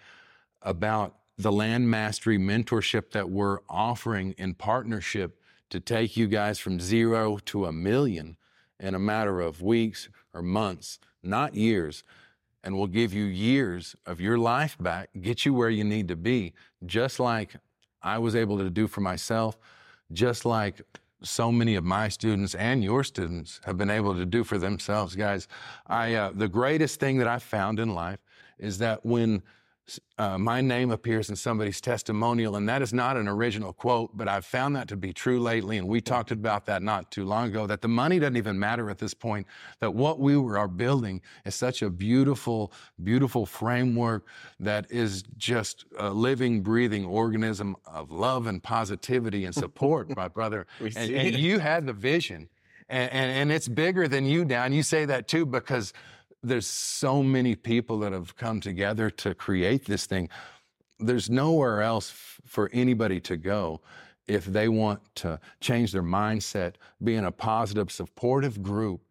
about 0.62 1.16
the 1.36 1.52
land 1.52 1.90
mastery 1.90 2.38
mentorship 2.38 3.10
that 3.10 3.28
we're 3.28 3.58
offering 3.68 4.34
in 4.38 4.54
partnership 4.54 5.38
to 5.68 5.80
take 5.80 6.16
you 6.16 6.28
guys 6.28 6.58
from 6.58 6.80
zero 6.80 7.38
to 7.46 7.66
a 7.66 7.72
million 7.72 8.36
in 8.78 8.94
a 8.94 8.98
matter 8.98 9.40
of 9.40 9.60
weeks 9.60 10.08
or 10.32 10.40
months, 10.40 10.98
not 11.22 11.54
years. 11.54 12.04
And 12.62 12.76
we'll 12.76 12.86
give 12.86 13.12
you 13.12 13.24
years 13.24 13.96
of 14.06 14.20
your 14.20 14.38
life 14.38 14.76
back, 14.78 15.10
get 15.20 15.44
you 15.44 15.52
where 15.52 15.70
you 15.70 15.84
need 15.84 16.08
to 16.08 16.16
be, 16.16 16.52
just 16.84 17.18
like 17.20 17.56
I 18.02 18.18
was 18.18 18.36
able 18.36 18.58
to 18.58 18.70
do 18.70 18.86
for 18.86 19.00
myself, 19.00 19.58
just 20.12 20.44
like 20.44 20.82
so 21.22 21.50
many 21.50 21.74
of 21.74 21.84
my 21.84 22.08
students 22.08 22.54
and 22.54 22.84
your 22.84 23.02
students 23.02 23.60
have 23.64 23.76
been 23.76 23.90
able 23.90 24.14
to 24.14 24.26
do 24.26 24.44
for 24.44 24.58
themselves, 24.58 25.16
guys. 25.16 25.48
I 25.86 26.14
uh, 26.14 26.30
the 26.34 26.48
greatest 26.48 27.00
thing 27.00 27.18
that 27.18 27.28
I 27.28 27.38
found 27.38 27.80
in 27.80 27.94
life 27.94 28.20
is 28.58 28.78
that 28.78 29.04
when 29.04 29.42
uh, 30.18 30.36
my 30.36 30.60
name 30.60 30.90
appears 30.90 31.30
in 31.30 31.36
somebody's 31.36 31.80
testimonial, 31.80 32.56
and 32.56 32.68
that 32.68 32.82
is 32.82 32.92
not 32.92 33.16
an 33.16 33.28
original 33.28 33.72
quote, 33.72 34.16
but 34.16 34.26
I've 34.26 34.44
found 34.44 34.74
that 34.74 34.88
to 34.88 34.96
be 34.96 35.12
true 35.12 35.38
lately, 35.38 35.78
and 35.78 35.86
we 35.86 36.00
talked 36.00 36.32
about 36.32 36.66
that 36.66 36.82
not 36.82 37.10
too 37.12 37.24
long 37.24 37.48
ago. 37.48 37.66
That 37.66 37.82
the 37.82 37.88
money 37.88 38.18
doesn't 38.18 38.36
even 38.36 38.58
matter 38.58 38.90
at 38.90 38.98
this 38.98 39.14
point. 39.14 39.46
That 39.80 39.94
what 39.94 40.18
we 40.18 40.36
were, 40.36 40.58
are 40.58 40.66
building 40.66 41.22
is 41.44 41.54
such 41.54 41.82
a 41.82 41.90
beautiful, 41.90 42.72
beautiful 43.04 43.46
framework 43.46 44.26
that 44.58 44.90
is 44.90 45.22
just 45.36 45.84
a 45.98 46.10
living, 46.10 46.62
breathing 46.62 47.04
organism 47.04 47.76
of 47.86 48.10
love 48.10 48.48
and 48.48 48.60
positivity 48.60 49.44
and 49.44 49.54
support, 49.54 50.14
my 50.16 50.28
brother. 50.28 50.66
And, 50.96 51.10
and 51.10 51.36
you 51.36 51.58
had 51.58 51.84
the 51.86 51.92
vision, 51.92 52.48
and, 52.88 53.12
and 53.12 53.30
and 53.30 53.52
it's 53.52 53.68
bigger 53.68 54.08
than 54.08 54.24
you 54.24 54.44
now. 54.44 54.64
And 54.64 54.74
you 54.74 54.82
say 54.82 55.04
that 55.04 55.28
too 55.28 55.44
because 55.44 55.92
there's 56.46 56.66
so 56.66 57.22
many 57.22 57.54
people 57.54 57.98
that 58.00 58.12
have 58.12 58.36
come 58.36 58.60
together 58.60 59.10
to 59.10 59.34
create 59.34 59.84
this 59.84 60.06
thing. 60.06 60.28
There's 60.98 61.28
nowhere 61.28 61.82
else 61.82 62.10
f- 62.10 62.40
for 62.46 62.70
anybody 62.72 63.20
to 63.20 63.36
go 63.36 63.80
if 64.26 64.44
they 64.44 64.68
want 64.68 65.00
to 65.16 65.38
change 65.60 65.92
their 65.92 66.02
mindset, 66.02 66.74
be 67.02 67.14
in 67.14 67.24
a 67.24 67.32
positive, 67.32 67.92
supportive 67.92 68.62
group, 68.62 69.02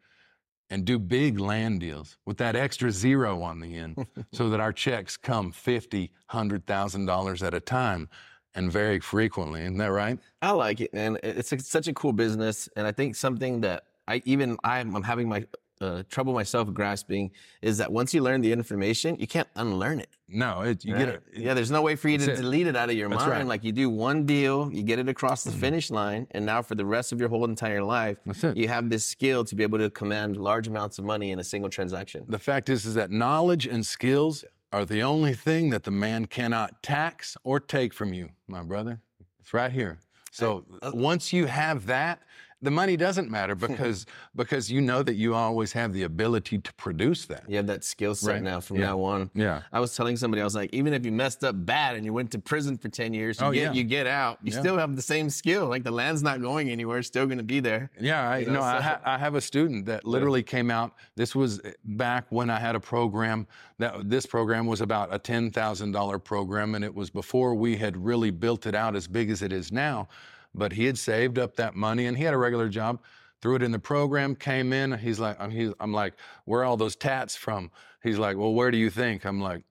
and 0.70 0.84
do 0.84 0.98
big 0.98 1.40
land 1.40 1.80
deals 1.80 2.18
with 2.26 2.38
that 2.38 2.56
extra 2.56 2.92
zero 2.92 3.42
on 3.44 3.60
the 3.60 3.78
end 3.78 4.08
so 4.34 4.50
that 4.50 4.60
our 4.60 4.74
checks 4.74 5.16
come 5.16 5.52
fifty, 5.52 6.12
hundred 6.28 6.66
thousand 6.66 7.06
dollars 7.06 7.44
at 7.44 7.54
a 7.54 7.60
time 7.60 8.10
and 8.56 8.72
very 8.72 9.00
frequently. 9.00 9.62
Isn't 9.62 9.78
that 9.78 9.92
right? 9.92 10.18
I 10.42 10.52
like 10.52 10.82
it, 10.82 10.94
man. 10.94 11.18
It's, 11.22 11.52
it's 11.52 11.70
such 11.70 11.88
a 11.88 11.94
cool 11.94 12.14
business, 12.14 12.68
and 12.76 12.88
I 12.88 12.92
think 12.92 13.16
something 13.16 13.62
that 13.62 13.84
I 14.08 14.22
even 14.26 14.58
I'm, 14.64 14.96
I'm 14.96 15.04
having 15.04 15.30
my 15.30 15.46
uh, 15.82 16.04
trouble 16.10 16.34
myself 16.34 16.72
grasping 16.74 17.32
is 17.62 17.78
that 17.78 17.92
once 17.92 18.14
you 18.14 18.22
learn 18.22 18.42
the 18.42 18.52
information, 18.52 19.16
you 19.20 19.28
can't 19.28 19.48
unlearn 19.56 20.00
it. 20.00 20.10
No, 20.28 20.62
it, 20.62 20.84
you 20.84 20.94
right? 20.94 21.06
get 21.06 21.10
it. 21.10 21.24
Yeah, 21.36 21.54
there's 21.54 21.72
no 21.72 21.82
way 21.82 21.96
for 21.96 22.10
you 22.10 22.18
to 22.18 22.32
it. 22.32 22.38
delete 22.38 22.68
it 22.68 22.76
out 22.76 22.90
of 22.90 22.96
your 22.96 23.10
That's 23.10 23.22
mind. 23.22 23.32
right. 23.32 23.46
Like 23.46 23.64
you 23.64 23.72
do 23.72 23.90
one 23.90 24.26
deal, 24.26 24.72
you 24.72 24.84
get 24.84 25.00
it 25.00 25.10
across 25.10 25.44
the 25.44 25.52
finish 25.52 25.92
line, 25.92 26.28
and 26.32 26.46
now 26.46 26.62
for 26.62 26.76
the 26.76 26.86
rest 26.86 27.12
of 27.12 27.20
your 27.20 27.30
whole 27.30 27.46
entire 27.46 27.84
life, 27.84 28.18
you 28.56 28.68
have 28.68 28.90
this 28.90 29.06
skill 29.06 29.44
to 29.46 29.56
be 29.56 29.64
able 29.64 29.78
to 29.78 29.90
command 29.90 30.38
large 30.38 30.68
amounts 30.68 30.98
of 30.98 31.06
money 31.06 31.32
in 31.32 31.40
a 31.40 31.44
single 31.44 31.70
transaction. 31.70 32.26
The 32.28 32.40
fact 32.40 32.70
is, 32.70 32.86
is 32.86 32.96
that 32.96 33.12
knowledge 33.12 33.68
and 33.68 33.86
skills 33.86 34.46
are 34.72 34.86
the 34.86 35.04
only 35.04 35.34
thing 35.34 35.70
that 35.70 35.84
the 35.84 35.92
man 35.92 36.26
cannot 36.26 36.82
tax 36.82 37.38
or 37.44 37.60
take 37.60 37.94
from 37.94 38.14
you, 38.14 38.30
my 38.48 38.64
brother. 38.64 39.00
It's 39.40 39.54
right 39.54 39.72
here. 39.72 40.00
So 40.32 40.66
uh, 40.82 40.92
once 40.94 41.32
you 41.32 41.46
have 41.46 41.86
that, 41.86 42.22
the 42.66 42.72
money 42.72 42.98
doesn't 42.98 43.30
matter 43.32 43.56
because 43.68 44.06
because 44.36 44.70
you 44.70 44.82
know 44.82 45.02
that 45.04 45.16
you 45.16 45.34
always 45.34 45.72
have 45.72 45.94
the 45.94 46.04
ability 46.04 46.58
to 46.60 46.74
produce 46.74 47.26
that. 47.28 47.44
You 47.48 47.56
have 47.58 47.68
that 47.68 47.84
skill 47.84 48.14
set 48.16 48.34
Right. 48.34 48.44
now 48.44 48.60
from 48.60 48.78
Yeah. 48.78 48.88
now 48.88 49.02
on. 49.02 49.30
Yeah. 49.34 49.62
I 49.72 49.80
was 49.80 49.96
telling 49.96 50.18
somebody, 50.18 50.42
I 50.42 50.44
was 50.44 50.56
like, 50.56 50.74
even 50.74 50.94
if 50.94 51.06
you 51.06 51.12
messed 51.12 51.44
up 51.44 51.56
bad 51.66 51.96
and 51.96 52.04
you 52.06 52.12
went 52.12 52.32
to 52.32 52.40
prison 52.40 52.78
for 52.78 52.90
10 52.90 53.14
years, 53.14 53.40
you, 53.40 53.46
Oh, 53.48 53.52
get, 53.52 53.62
yeah. 53.62 53.72
you 53.72 53.84
get 53.84 54.08
out, 54.08 54.40
you 54.44 54.52
Yeah. 54.52 54.60
still 54.60 54.78
have 54.78 54.96
the 54.96 55.02
same 55.02 55.30
skill. 55.30 55.68
Like 55.68 55.84
the 55.84 55.92
land's 55.92 56.22
not 56.24 56.42
going 56.42 56.70
anywhere, 56.70 56.98
it's 57.00 57.08
still 57.08 57.26
going 57.26 57.38
to 57.38 57.44
be 57.44 57.60
there. 57.62 57.90
Yeah, 58.00 58.30
I 58.30 58.40
You 58.40 58.48
know, 58.48 58.54
know, 58.56 58.62
I, 58.64 58.82
ha- 58.82 59.02
I 59.06 59.18
have 59.18 59.36
a 59.36 59.42
student 59.42 59.86
that 59.86 60.04
literally 60.06 60.44
came 60.44 60.70
out. 60.72 60.94
This 61.16 61.34
was 61.36 61.62
eh, 61.64 61.72
back 61.86 62.26
when 62.30 62.50
I 62.50 62.60
had 62.60 62.76
a 62.76 62.80
program 62.80 63.48
that 63.78 64.10
this 64.10 64.26
program 64.26 64.66
was 64.66 64.82
about 64.82 65.14
a 65.14 65.20
ten 65.20 65.52
thousand 65.52 65.92
dollar 65.92 66.18
program, 66.20 66.76
and 66.76 66.84
it 66.84 66.94
was 66.96 67.10
before 67.10 67.54
we 67.56 67.76
had 67.78 67.96
really 67.98 68.32
built 68.32 68.66
it 68.66 68.74
out 68.76 68.96
as 68.96 69.08
big 69.08 69.30
as 69.30 69.42
it 69.42 69.52
is 69.54 69.72
now. 69.72 70.08
But 70.56 70.74
he 70.74 70.86
had 70.86 70.98
saved 70.98 71.38
up 71.38 71.58
that 71.58 71.76
money, 71.76 72.06
and 72.06 72.18
he 72.18 72.24
had 72.24 72.34
a 72.34 72.38
regular 72.38 72.70
job. 72.70 73.02
Threw 73.42 73.56
it 73.56 73.62
in 73.62 73.72
the 73.72 73.80
program, 73.80 74.36
came 74.36 74.74
in. 74.74 74.94
He's 74.94 75.20
like, 75.20 75.40
I'm, 75.40 75.52
he's, 75.52 75.72
I'm 75.80 75.92
like, 75.92 76.14
where 76.46 76.62
are 76.62 76.64
all 76.64 76.78
those 76.78 76.96
tats 76.96 77.36
from? 77.36 77.70
He's 78.02 78.18
like, 78.18 78.38
well, 78.38 78.54
where 78.54 78.72
do 78.72 78.78
you 78.78 78.90
think? 78.90 79.26
I'm 79.26 79.42
like, 79.42 79.64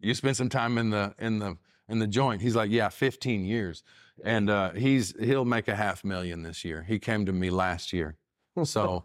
you 0.00 0.14
spent 0.14 0.36
some 0.36 0.48
time 0.48 0.78
in 0.78 0.90
the 0.90 1.14
in 1.18 1.38
the 1.38 1.56
in 1.88 1.98
the 1.98 2.06
joint. 2.06 2.40
He's 2.40 2.56
like, 2.56 2.70
yeah, 2.70 2.88
15 2.88 3.44
years, 3.44 3.84
and 4.24 4.50
uh, 4.50 4.72
he's 4.72 5.14
he'll 5.20 5.44
make 5.44 5.68
a 5.68 5.76
half 5.76 6.04
million 6.04 6.42
this 6.42 6.64
year. 6.64 6.82
He 6.82 6.98
came 6.98 7.26
to 7.26 7.32
me 7.32 7.50
last 7.50 7.92
year, 7.92 8.16
so, 8.64 9.04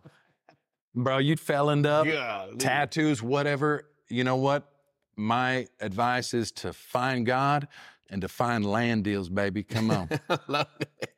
bro, 0.95 1.17
you 1.17 1.35
feloned 1.35 1.85
up, 1.85 2.07
Golly. 2.07 2.57
tattoos, 2.57 3.21
whatever. 3.21 3.89
You 4.07 4.23
know 4.23 4.37
what? 4.37 4.71
My 5.15 5.67
advice 5.79 6.33
is 6.33 6.51
to 6.53 6.73
find 6.73 7.25
God 7.25 7.67
and 8.09 8.21
to 8.21 8.27
find 8.27 8.65
land 8.65 9.03
deals, 9.03 9.29
baby. 9.29 9.63
Come 9.63 9.91
on. 9.91 10.09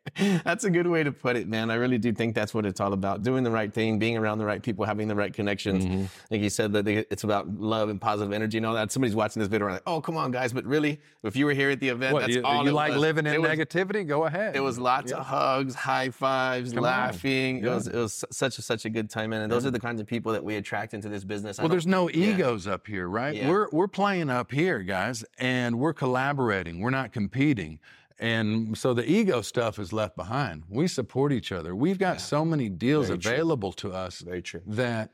That's 0.43 0.63
a 0.63 0.69
good 0.71 0.87
way 0.87 1.03
to 1.03 1.11
put 1.11 1.35
it, 1.35 1.47
man. 1.47 1.69
I 1.69 1.75
really 1.75 1.99
do 1.99 2.11
think 2.11 2.33
that's 2.33 2.55
what 2.55 2.65
it's 2.65 2.81
all 2.81 2.93
about. 2.93 3.21
Doing 3.21 3.43
the 3.43 3.51
right 3.51 3.71
thing, 3.71 3.99
being 3.99 4.17
around 4.17 4.39
the 4.39 4.45
right 4.45 4.61
people, 4.61 4.83
having 4.83 5.07
the 5.07 5.13
right 5.15 5.31
connections. 5.31 5.85
Mm-hmm. 5.85 6.05
Like 6.31 6.41
you 6.41 6.49
said, 6.49 6.73
that 6.73 6.87
it's 6.87 7.23
about 7.23 7.47
love 7.47 7.89
and 7.89 8.01
positive 8.01 8.33
energy 8.33 8.57
and 8.57 8.65
all 8.65 8.73
that. 8.73 8.91
Somebody's 8.91 9.15
watching 9.15 9.41
this 9.41 9.47
video 9.49 9.67
and 9.67 9.75
like, 9.75 9.83
oh, 9.85 10.01
come 10.01 10.17
on, 10.17 10.31
guys. 10.31 10.53
But 10.53 10.65
really, 10.65 10.99
if 11.23 11.35
you 11.35 11.45
were 11.45 11.53
here 11.53 11.69
at 11.69 11.79
the 11.79 11.89
event, 11.89 12.13
what 12.13 12.21
that's 12.21 12.33
you, 12.35 12.43
all 12.43 12.65
you 12.65 12.71
like 12.71 12.93
was. 12.93 13.01
living 13.01 13.27
in 13.27 13.33
It 13.33 13.41
was- 13.41 13.51
negativity? 13.51 14.05
Go 14.07 14.25
ahead. 14.25 14.55
It 14.55 14.59
was 14.59 14.79
lots 14.79 15.11
of 15.11 15.19
hugs, 15.23 15.75
high 15.75 16.09
fives, 16.09 16.73
Come 16.73 16.83
laughing. 16.83 17.59
It 17.63 17.67
was 17.69 17.87
it 17.87 17.95
was 17.95 18.25
such 18.31 18.57
a 18.57 18.63
such 18.63 18.85
a 18.85 18.89
good 18.89 19.07
time, 19.09 19.29
man. 19.29 19.41
And 19.41 19.51
those 19.51 19.67
are 19.67 19.71
the 19.71 19.79
kinds 19.79 20.01
of 20.01 20.07
people 20.07 20.31
that 20.33 20.43
we 20.43 20.55
attract 20.55 20.95
into 20.95 21.09
this 21.09 21.23
business. 21.23 21.59
I 21.59 21.61
Well, 21.61 21.69
there's 21.69 21.87
no 21.87 22.09
yeah. 22.09 22.33
egos 22.33 22.65
up 22.65 22.87
here, 22.87 23.07
right? 23.07 23.35
Yeah. 23.35 23.49
We're 23.49 23.67
we're 23.71 23.87
playing 23.87 24.31
up 24.31 24.51
here, 24.51 24.79
guys, 24.79 25.23
and 25.37 25.77
we're 25.77 25.93
collaborating. 25.93 26.79
We're 26.79 26.89
not 26.89 27.11
competing. 27.13 27.79
And 28.21 28.77
so 28.77 28.93
the 28.93 29.09
ego 29.09 29.41
stuff 29.41 29.79
is 29.79 29.91
left 29.91 30.15
behind. 30.15 30.63
We 30.69 30.87
support 30.87 31.33
each 31.33 31.51
other. 31.51 31.75
We've 31.75 31.97
got 31.97 32.21
so 32.21 32.45
many 32.45 32.69
deals 32.69 33.07
Very 33.07 33.17
true. 33.19 33.31
available 33.31 33.71
to 33.73 33.91
us 33.91 34.19
Very 34.21 34.41
true. 34.43 34.61
that 34.67 35.09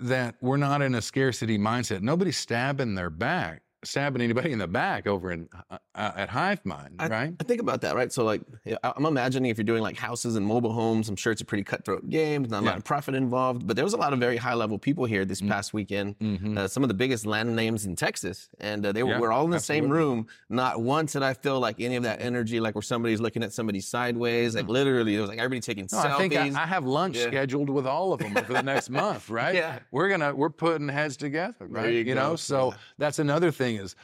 that 0.00 0.36
we're 0.40 0.56
not 0.56 0.80
in 0.82 0.94
a 0.94 1.02
scarcity 1.02 1.58
mindset. 1.58 2.00
Nobody's 2.00 2.38
stabbing 2.38 2.94
their 2.94 3.10
back, 3.10 3.62
stabbing 3.84 4.22
anybody 4.22 4.52
in 4.52 4.58
the 4.58 4.68
back 4.68 5.06
over 5.06 5.32
in 5.32 5.48
uh, 5.70 5.78
uh, 5.94 6.12
at 6.16 6.28
Hive 6.28 6.64
Mind, 6.64 6.96
I, 7.00 7.08
right? 7.08 7.34
I 7.40 7.44
think 7.44 7.60
about 7.60 7.80
that, 7.82 7.94
right? 7.96 8.12
So, 8.12 8.24
like, 8.24 8.40
I'm 8.82 9.04
imagining 9.06 9.50
if 9.50 9.58
you're 9.58 9.64
doing 9.64 9.82
like 9.82 9.96
houses 9.96 10.36
and 10.36 10.46
mobile 10.46 10.72
homes, 10.72 11.08
I'm 11.08 11.16
sure 11.16 11.32
it's 11.32 11.42
a 11.42 11.44
pretty 11.44 11.64
cutthroat 11.64 12.08
game. 12.08 12.42
There's 12.42 12.52
not 12.52 12.62
a 12.62 12.66
lot 12.66 12.76
of 12.76 12.84
profit 12.84 13.14
involved, 13.14 13.66
but 13.66 13.74
there 13.76 13.84
was 13.84 13.92
a 13.92 13.96
lot 13.96 14.12
of 14.12 14.18
very 14.20 14.36
high 14.36 14.54
level 14.54 14.78
people 14.78 15.04
here 15.04 15.24
this 15.24 15.40
past 15.40 15.74
weekend. 15.74 16.18
Mhm. 16.20 16.56
Uh, 16.56 16.68
some 16.68 16.82
of 16.84 16.88
the 16.88 16.94
biggest 16.94 17.26
land 17.26 17.54
names 17.56 17.84
in 17.84 17.96
Texas, 17.96 18.48
and 18.60 18.86
uh, 18.86 18.92
they 18.92 19.02
were, 19.02 19.10
Yeah, 19.10 19.20
we're 19.20 19.32
all 19.32 19.44
in 19.44 19.50
the 19.50 19.58
same 19.60 19.88
room. 19.88 20.26
Not 20.48 20.80
once 20.80 21.12
did 21.12 21.22
I 21.22 21.34
feel 21.34 21.58
like 21.60 21.80
any 21.80 21.96
of 21.96 22.04
that 22.04 22.20
energy, 22.22 22.60
like 22.60 22.74
where 22.74 22.82
somebody's 22.82 23.20
looking 23.20 23.42
at 23.42 23.52
somebody 23.52 23.80
sideways. 23.80 24.54
Like 24.54 24.68
literally, 24.68 25.16
it 25.16 25.20
was 25.20 25.28
like 25.28 25.38
everybody 25.38 25.60
taking 25.60 25.88
No, 25.90 25.98
selfies. 25.98 26.10
I 26.10 26.18
think 26.18 26.36
I, 26.36 26.62
I 26.62 26.66
have 26.66 26.84
lunch 26.84 27.16
Yeah. 27.16 27.26
scheduled 27.28 27.68
with 27.68 27.86
all 27.86 28.12
of 28.12 28.20
them 28.20 28.34
for 28.34 28.52
the 28.52 28.62
next 28.62 28.90
month, 29.02 29.28
right? 29.28 29.54
Yeah. 29.54 29.80
We're 29.90 30.08
gonna 30.08 30.34
we're 30.34 30.50
putting 30.50 30.88
heads 30.88 31.16
together, 31.16 31.54
right? 31.66 32.06
you 32.06 32.14
know, 32.14 32.36
so 32.36 32.68
Yeah. 32.70 32.76
that's 32.98 33.18
another 33.18 33.50
thing 33.50 33.71
is 33.76 33.96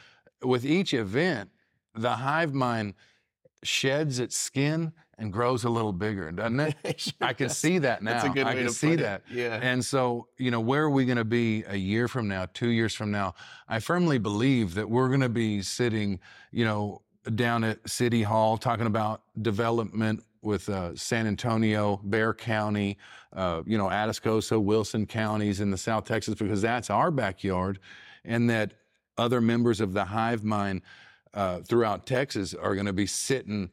with 0.43 0.65
each 0.65 0.93
event, 0.93 1.49
the 1.95 2.11
hive 2.11 2.53
mind 2.53 2.93
sheds 3.63 4.19
its 4.19 4.35
skin 4.35 4.93
and 5.17 5.33
grows 5.33 5.65
a 5.65 5.69
little 5.69 5.91
bigger, 5.91 6.31
doesn't 6.31 6.59
it? 6.59 7.13
I 7.21 7.33
can 7.33 7.49
see 7.49 7.77
that 7.79 8.01
now. 8.01 8.13
That's 8.13 8.25
a 8.25 8.29
good 8.29 8.47
I 8.47 8.51
way 8.51 8.55
can 8.57 8.67
to 8.67 8.73
see 8.73 8.87
put 8.91 8.99
it. 8.99 9.03
that. 9.03 9.23
Yeah. 9.29 9.59
And 9.61 9.83
so, 9.83 10.27
you 10.37 10.49
know, 10.49 10.61
where 10.61 10.83
are 10.83 10.89
we 10.89 11.05
going 11.05 11.17
to 11.17 11.25
be 11.25 11.63
a 11.67 11.75
year 11.75 12.07
from 12.07 12.27
now, 12.27 12.47
two 12.53 12.69
years 12.69 12.93
from 12.95 13.11
now? 13.11 13.35
I 13.67 13.79
firmly 13.79 14.17
believe 14.17 14.75
that 14.75 14.89
we're 14.89 15.09
going 15.09 15.19
to 15.19 15.29
be 15.29 15.61
sitting, 15.61 16.19
you 16.51 16.63
know, 16.63 17.01
down 17.35 17.65
at 17.65 17.87
City 17.87 18.23
Hall 18.23 18.57
talking 18.57 18.85
about 18.87 19.21
development 19.41 20.23
with 20.41 20.69
uh, 20.69 20.95
San 20.95 21.27
Antonio, 21.27 21.99
Bexar 22.03 22.35
County, 22.35 22.97
uh, 23.33 23.61
you 23.65 23.77
know, 23.77 23.87
Atascosa, 23.87 24.61
Wilson 24.61 25.05
counties 25.05 25.59
in 25.59 25.69
the 25.69 25.77
South 25.77 26.05
Texas, 26.05 26.35
because 26.35 26.61
that's 26.61 26.89
our 26.89 27.11
backyard, 27.11 27.79
and 28.23 28.49
that 28.49 28.71
other 29.19 29.41
members 29.41 29.81
of 29.81 29.93
the 29.93 30.05
hive 30.05 30.43
mind 30.43 30.81
uh, 31.33 31.59
throughout 31.59 32.05
Texas 32.05 32.53
are 32.53 32.73
going 32.73 32.87
to 32.87 32.93
be 32.93 33.05
sitting 33.05 33.69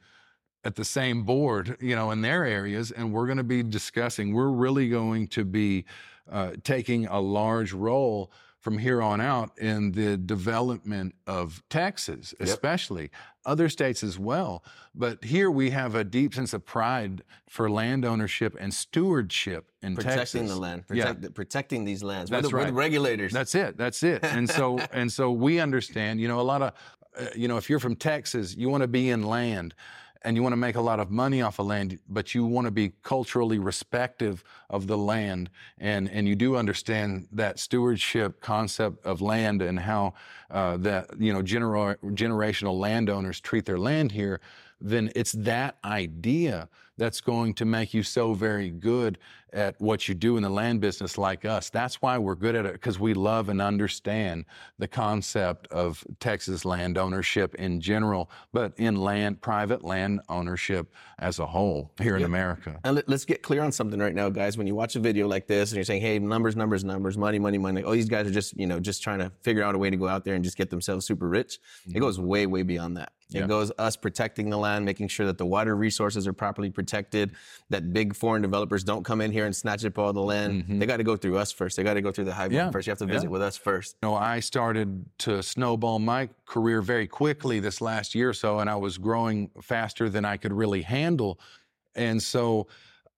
at 0.65 0.75
the 0.75 0.85
same 0.85 1.23
board, 1.23 1.77
you 1.81 1.95
know, 1.95 2.11
in 2.11 2.21
their 2.21 2.45
areas, 2.45 2.91
and 2.91 3.13
we're 3.13 3.27
going 3.27 3.39
to 3.39 3.45
be 3.45 3.63
discussing. 3.63 4.35
We're 4.35 4.51
really 4.51 4.89
going 4.89 5.29
to 5.29 5.45
be 5.45 5.85
uh, 6.31 6.53
taking 6.65 7.07
a 7.07 7.21
large 7.21 7.73
role 7.73 8.33
from 8.67 8.79
here 8.79 9.01
on 9.01 9.21
out 9.21 9.57
in 9.61 9.93
the 9.93 10.17
development 10.17 11.15
of 11.25 11.63
Texas, 11.71 12.35
especially 12.41 13.13
other 13.45 13.69
states 13.69 14.03
as 14.03 14.19
well. 14.19 14.65
But 14.93 15.23
here 15.23 15.53
we 15.53 15.71
have 15.71 15.95
a 15.95 16.03
deep 16.03 16.35
sense 16.35 16.53
of 16.53 16.67
pride 16.67 17.23
for 17.49 17.71
land 17.71 18.05
ownership 18.05 18.57
and 18.59 18.75
stewardship 18.75 19.71
in 19.83 19.95
protecting 19.95 20.17
Texas. 20.19 20.51
the 20.51 20.57
land, 20.57 20.83
Yeah. 20.93 21.15
protecting 21.33 21.85
these 21.85 22.03
lands. 22.03 22.29
That's 22.29 22.47
we're, 22.47 22.51
the, 22.51 22.57
we're 22.57 22.65
the 22.65 22.73
right. 22.73 22.79
regulators. 22.87 23.33
That's 23.33 23.55
it. 23.55 23.77
That's 23.77 24.03
it. 24.03 24.25
And 24.37 24.51
so 24.51 24.81
and 24.93 25.13
so 25.13 25.31
we 25.31 25.61
understand. 25.61 26.21
You 26.21 26.27
know, 26.27 26.41
a 26.41 26.43
lot 26.43 26.61
of 26.63 26.73
uh, 27.17 27.27
you 27.37 27.47
know, 27.47 27.59
if 27.59 27.71
you're 27.71 27.79
from 27.79 27.95
Texas, 27.95 28.57
you 28.57 28.69
want 28.69 28.83
to 28.83 28.89
be 28.89 29.11
in 29.11 29.23
land, 29.23 29.77
and 30.23 30.37
you 30.37 30.43
want 30.43 30.53
to 30.53 30.59
make 30.59 30.77
a 30.77 30.81
lot 30.81 31.01
of 31.01 31.11
money 31.11 31.43
off 31.43 31.59
of 31.59 31.67
land, 31.67 31.99
but 32.09 32.35
you 32.35 32.45
want 32.45 32.67
to 32.67 32.71
be 32.71 32.93
culturally 33.03 33.59
respective 33.59 34.43
of 34.71 34.87
the 34.87 34.99
land, 34.99 35.51
and 35.79 36.11
and 36.11 36.29
you 36.29 36.35
do 36.35 36.57
understand 36.57 37.29
that 37.33 37.59
stewardship 37.59 38.41
concept 38.41 39.05
of 39.05 39.21
land 39.21 39.63
and 39.63 39.81
how 39.81 40.15
uh, 40.51 40.77
that 40.79 41.09
you 41.19 41.33
know 41.33 41.43
genera- 41.43 41.99
generational 42.03 42.79
landowners 42.79 43.41
treat 43.41 43.65
their 43.65 43.79
land 43.79 44.13
here. 44.13 44.41
Then 44.81 45.11
it's 45.17 45.33
that 45.33 45.79
idea 45.85 46.69
that's 46.99 47.21
going 47.21 47.55
to 47.55 47.65
make 47.65 47.95
you 47.95 48.03
so 48.03 48.35
very 48.35 48.71
good 48.71 49.19
at 49.53 49.81
what 49.81 50.09
you 50.09 50.15
do 50.15 50.37
in 50.37 50.43
the 50.43 50.51
land 50.51 50.81
business 50.81 51.17
like 51.17 51.45
us. 51.45 51.71
That's 51.71 52.03
why 52.03 52.19
we're 52.19 52.35
good 52.35 52.55
at 52.55 52.67
it 52.67 52.73
because 52.73 52.99
we 52.99 53.15
love 53.15 53.49
and 53.49 53.63
understand 53.63 54.45
the 54.79 54.89
concept 54.89 55.67
of 55.69 56.05
Texas 56.21 56.65
land 56.65 56.99
ownership 56.99 57.55
in 57.55 57.81
general, 57.81 58.31
but 58.53 58.73
in 58.77 58.97
land, 58.97 59.41
private 59.41 59.85
land 59.85 60.21
ownership 60.29 60.93
as 61.19 61.39
a 61.39 61.47
whole 61.47 61.93
here 62.01 62.17
in 62.17 62.25
America. 62.25 62.79
And 62.85 62.97
let, 62.97 63.09
us 63.09 63.25
get 63.25 63.43
clear 63.43 63.63
on 63.63 63.73
something 63.73 64.01
right 64.01 64.15
now, 64.15 64.29
guys. 64.29 64.59
When 64.59 64.67
you 64.67 64.75
watch 64.75 64.97
a 64.97 65.01
video 65.01 65.27
like 65.29 65.47
this 65.47 65.71
and 65.71 65.77
you're 65.77 65.85
saying, 65.85 66.03
"Hey, 66.03 66.19
numbers, 66.19 66.57
numbers, 66.57 66.85
numbers, 66.85 67.17
money, 67.17 67.39
money, 67.39 67.59
money," 67.59 67.83
oh, 67.83 67.93
these 67.93 68.09
guys 68.09 68.27
are 68.27 68.33
just, 68.33 68.57
you 68.59 68.67
know, 68.67 68.81
just 68.81 69.03
trying 69.03 69.21
to 69.21 69.33
figure 69.43 69.63
out 69.63 69.75
a 69.75 69.79
way 69.79 69.91
to 69.91 69.97
go 69.97 70.09
out 70.09 70.25
there 70.25 70.35
and 70.35 70.45
just 70.45 70.57
get 70.57 70.71
themselves 70.71 71.07
super 71.07 71.29
rich. 71.29 71.59
It 71.87 71.91
mm-hmm. 71.91 72.01
goes 72.01 72.21
way, 72.21 72.47
way 72.47 72.63
beyond 72.63 72.97
that. 72.97 73.13
Yeah. 73.29 73.45
It 73.45 73.49
goes 73.49 73.73
us 73.79 73.97
protecting 73.97 74.51
the 74.51 74.57
land, 74.57 74.85
making 74.85 75.09
sure 75.09 75.27
that 75.27 75.37
the 75.37 75.47
water 75.47 75.75
resources 75.75 76.27
are 76.29 76.33
properly 76.33 76.71
protected, 76.71 77.33
that 77.71 77.93
big 77.93 78.15
foreign 78.15 78.43
developers 78.43 78.85
don't 78.85 79.05
come 79.05 79.21
in 79.21 79.33
here 79.33 79.36
and 79.45 79.55
snatch 79.55 79.85
up 79.85 79.99
all 79.99 80.13
the 80.13 80.23
land. 80.23 80.65
They 80.81 80.87
got 80.87 80.97
to 80.97 81.05
go 81.05 81.17
through 81.17 81.37
us 81.37 81.53
first. 81.53 81.77
They 81.77 81.83
got 81.83 81.95
to 81.95 82.01
go 82.01 82.11
through 82.11 82.25
the 82.25 82.35
hive 82.35 82.53
Yeah. 82.53 82.71
first. 82.71 82.87
You 82.87 82.93
have 82.93 82.99
to 82.99 83.07
visit 83.07 83.25
Yeah. 83.25 83.31
with 83.31 83.43
us 83.43 83.57
first. 83.57 83.97
You 84.03 84.09
know, 84.09 84.15
I 84.15 84.41
started 84.41 85.05
to 85.19 85.43
snowball 85.43 85.99
my 85.99 86.29
career 86.47 86.81
very 86.81 87.07
quickly 87.07 87.61
this 87.61 87.81
last 87.81 88.15
year 88.15 88.31
or 88.31 88.35
so, 88.35 88.61
and 88.61 88.71
I 88.71 88.77
was 88.77 88.97
growing 88.99 89.51
faster 89.61 90.09
than 90.09 90.25
I 90.25 90.37
could 90.39 90.53
really 90.53 90.83
handle. 90.83 91.39
And 91.95 92.23
so 92.23 92.67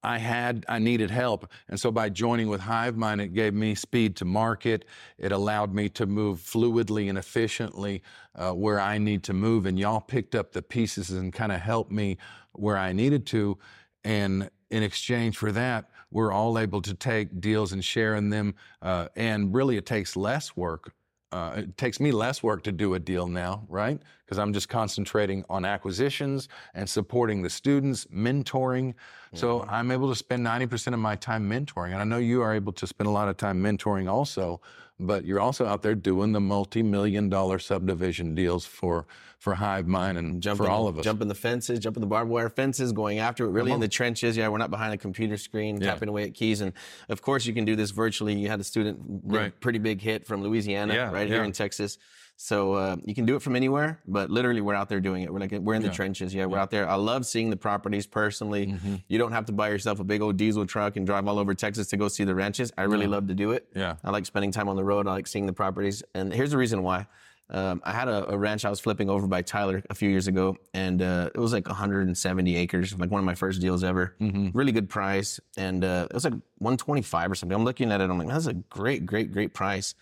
I 0.04 0.18
had, 0.18 0.64
I 0.68 0.78
needed 0.78 1.10
help. 1.10 1.50
And 1.68 1.78
so 1.78 1.90
by 1.90 2.08
joining 2.08 2.48
with 2.48 2.60
HiveMind, 2.60 3.20
it 3.20 3.34
gave 3.34 3.52
me 3.52 3.74
speed 3.74 4.14
to 4.16 4.24
market. 4.24 4.84
It 5.18 5.32
allowed 5.32 5.74
me 5.74 5.88
to 5.90 6.06
move 6.06 6.38
fluidly 6.38 7.08
and 7.08 7.18
efficiently 7.18 8.02
uh, 8.36 8.52
where 8.52 8.78
I 8.80 8.98
need 8.98 9.24
to 9.24 9.32
move. 9.32 9.66
And 9.66 9.76
y'all 9.76 10.00
picked 10.00 10.36
up 10.36 10.52
the 10.52 10.62
pieces 10.62 11.10
and 11.10 11.32
kind 11.32 11.50
of 11.50 11.60
helped 11.60 11.90
me 11.90 12.16
where 12.52 12.76
I 12.78 12.92
needed 12.92 13.26
to. 13.26 13.58
And 14.04 14.48
in 14.70 14.84
exchange 14.84 15.36
for 15.36 15.50
that, 15.50 15.90
we're 16.10 16.32
all 16.32 16.58
able 16.58 16.82
to 16.82 16.94
take 16.94 17.40
deals 17.40 17.72
and 17.72 17.84
share 17.84 18.14
in 18.14 18.30
them. 18.30 18.54
Uh, 18.82 19.08
and 19.16 19.54
really, 19.54 19.76
it 19.76 19.86
takes 19.86 20.16
less 20.16 20.56
work. 20.56 20.92
Uh, 21.30 21.52
it 21.58 21.76
takes 21.76 22.00
me 22.00 22.10
less 22.10 22.42
work 22.42 22.62
to 22.62 22.72
do 22.72 22.94
a 22.94 22.98
deal 22.98 23.26
now, 23.28 23.62
right? 23.68 24.00
Because 24.24 24.38
I'm 24.38 24.52
just 24.54 24.70
concentrating 24.70 25.44
on 25.50 25.66
acquisitions 25.66 26.48
and 26.72 26.88
supporting 26.88 27.42
the 27.42 27.50
students, 27.50 28.06
mentoring. 28.06 28.94
So 29.34 29.66
I'm 29.68 29.90
able 29.90 30.08
to 30.08 30.14
spend 30.14 30.46
90% 30.46 30.94
of 30.94 31.00
my 31.00 31.16
time 31.16 31.48
mentoring. 31.48 31.92
And 31.92 31.96
I 31.96 32.04
know 32.04 32.16
you 32.16 32.40
are 32.40 32.54
able 32.54 32.72
to 32.72 32.86
spend 32.86 33.08
a 33.08 33.10
lot 33.10 33.28
of 33.28 33.36
time 33.36 33.62
mentoring 33.62 34.10
also, 34.10 34.62
but 35.00 35.24
you're 35.24 35.40
also 35.40 35.66
out 35.66 35.82
there 35.82 35.94
doing 35.94 36.32
the 36.32 36.40
multi-million 36.40 37.28
dollar 37.28 37.58
subdivision 37.58 38.34
deals 38.34 38.64
for 38.64 39.06
for 39.38 39.54
Hive 39.54 39.86
Mind 39.86 40.18
and 40.18 40.42
jumping, 40.42 40.66
for 40.66 40.70
all 40.70 40.88
of 40.88 40.98
us. 40.98 41.04
Jumping 41.04 41.28
the 41.28 41.34
fences, 41.34 41.78
jumping 41.78 42.00
the 42.00 42.08
barbed 42.08 42.28
wire 42.28 42.48
fences, 42.48 42.90
going 42.92 43.20
after 43.20 43.44
it 43.46 43.50
really 43.50 43.70
in 43.70 43.78
the 43.78 43.86
trenches. 43.86 44.36
Yeah, 44.36 44.48
we're 44.48 44.58
not 44.58 44.70
behind 44.70 44.92
a 44.92 44.96
computer 44.96 45.36
screen, 45.36 45.80
Yeah. 45.80 45.92
tapping 45.92 46.08
away 46.08 46.24
at 46.24 46.34
keys. 46.34 46.60
And 46.60 46.72
of 47.08 47.22
course, 47.22 47.46
you 47.46 47.54
can 47.54 47.64
do 47.64 47.76
this 47.76 47.92
virtually. 47.92 48.34
You 48.34 48.48
had 48.48 48.58
a 48.58 48.64
student, 48.64 48.98
Right. 49.22 49.52
pretty 49.60 49.78
big 49.78 50.00
hit 50.00 50.26
from 50.26 50.42
Louisiana, 50.42 50.92
Yeah, 50.92 51.12
right 51.12 51.28
here 51.28 51.44
in 51.44 51.52
Texas. 51.52 51.98
So 52.40 52.74
uh, 52.74 52.96
you 53.04 53.16
can 53.16 53.26
do 53.26 53.34
it 53.34 53.42
from 53.42 53.56
anywhere, 53.56 54.00
but 54.06 54.30
literally 54.30 54.60
we're 54.60 54.76
out 54.76 54.88
there 54.88 55.00
doing 55.00 55.24
it. 55.24 55.32
We're 55.32 55.40
like 55.40 55.50
we're 55.50 55.74
in 55.74 55.82
the 55.82 55.90
trenches. 55.90 56.32
Yeah, 56.32 56.46
we're 56.46 56.58
out 56.58 56.70
there. 56.70 56.88
I 56.88 56.94
love 56.94 57.26
seeing 57.26 57.50
the 57.50 57.56
properties 57.56 58.06
personally. 58.06 58.68
Mm-hmm. 58.68 58.94
You 59.08 59.18
don't 59.18 59.32
have 59.32 59.46
to 59.46 59.52
buy 59.52 59.70
yourself 59.70 59.98
a 59.98 60.04
big 60.04 60.22
old 60.22 60.36
diesel 60.36 60.64
truck 60.64 60.96
and 60.96 61.04
drive 61.04 61.26
all 61.26 61.40
over 61.40 61.52
Texas 61.52 61.88
to 61.88 61.96
go 61.96 62.06
see 62.06 62.22
the 62.22 62.36
ranches. 62.36 62.72
I 62.78 62.82
really 62.82 63.08
love 63.08 63.26
to 63.26 63.34
do 63.34 63.50
it. 63.50 63.66
Yeah. 63.74 63.96
I 64.04 64.10
like 64.10 64.24
spending 64.24 64.52
time 64.52 64.68
on 64.68 64.76
the 64.76 64.84
road. 64.84 65.08
I 65.08 65.10
like 65.10 65.26
seeing 65.26 65.46
the 65.46 65.52
properties. 65.52 66.04
And 66.14 66.32
here's 66.32 66.52
the 66.52 66.58
reason 66.58 66.84
why. 66.84 67.08
Um, 67.50 67.80
I 67.84 67.92
had 67.92 68.08
a, 68.08 68.30
a 68.30 68.36
ranch 68.36 68.64
I 68.66 68.70
was 68.70 68.78
flipping 68.78 69.08
over 69.08 69.26
by 69.26 69.40
Tyler 69.40 69.82
a 69.88 69.94
few 69.94 70.10
years 70.10 70.26
ago, 70.26 70.56
and 70.74 71.00
uh, 71.00 71.30
it 71.34 71.38
was 71.38 71.52
like 71.52 71.66
170 71.66 72.56
acres, 72.56 72.98
like 72.98 73.10
one 73.10 73.20
of 73.20 73.24
my 73.24 73.34
first 73.34 73.60
deals 73.60 73.82
ever. 73.82 74.14
Really 74.52 74.72
good 74.72 74.88
price, 74.90 75.40
and 75.56 75.82
uh, 75.84 76.06
it 76.10 76.14
was 76.14 76.24
like 76.24 76.34
125 76.58 77.30
or 77.30 77.34
something. 77.34 77.56
I'm 77.56 77.64
looking 77.64 77.90
at 77.90 78.00
it, 78.00 78.10
I'm 78.10 78.18
like, 78.18 78.28
that's 78.28 78.46
a 78.46 78.54
great, 78.54 79.06
great, 79.06 79.32
great 79.32 79.54
price. 79.54 79.94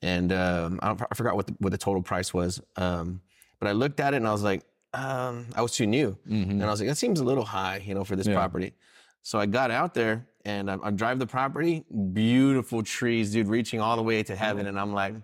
And 0.00 0.32
um, 0.32 0.78
I, 0.82 0.92
I 1.10 1.14
forgot 1.14 1.34
what 1.34 1.48
the, 1.48 1.54
what 1.58 1.70
the 1.70 1.78
total 1.78 2.02
price 2.02 2.32
was, 2.32 2.60
um, 2.76 3.20
but 3.58 3.68
I 3.68 3.72
looked 3.72 3.98
at 3.98 4.14
it 4.14 4.18
and 4.18 4.28
I 4.28 4.32
was 4.32 4.42
like, 4.44 4.62
um, 4.94 5.46
I 5.56 5.62
was 5.62 5.72
too 5.72 5.86
new, 5.86 6.16
and 6.26 6.62
I 6.62 6.70
was 6.70 6.80
like, 6.80 6.88
that 6.88 6.96
seems 6.96 7.18
a 7.18 7.24
little 7.24 7.44
high, 7.44 7.82
you 7.84 7.94
know, 7.94 8.04
for 8.04 8.14
this 8.14 8.26
property. 8.34 8.74
So 9.22 9.38
I 9.38 9.46
got 9.46 9.70
out 9.70 9.94
there 9.94 10.26
and 10.44 10.70
I, 10.70 10.76
I 10.82 10.90
drive 10.90 11.18
the 11.18 11.26
property, 11.26 11.84
beautiful 12.12 12.82
trees, 12.82 13.32
dude, 13.32 13.46
reaching 13.48 13.80
all 13.80 13.96
the 13.96 14.02
way 14.02 14.22
to 14.24 14.34
heaven. 14.36 14.66
And 14.66 14.78
I'm 14.78 14.92
like, 14.92 15.14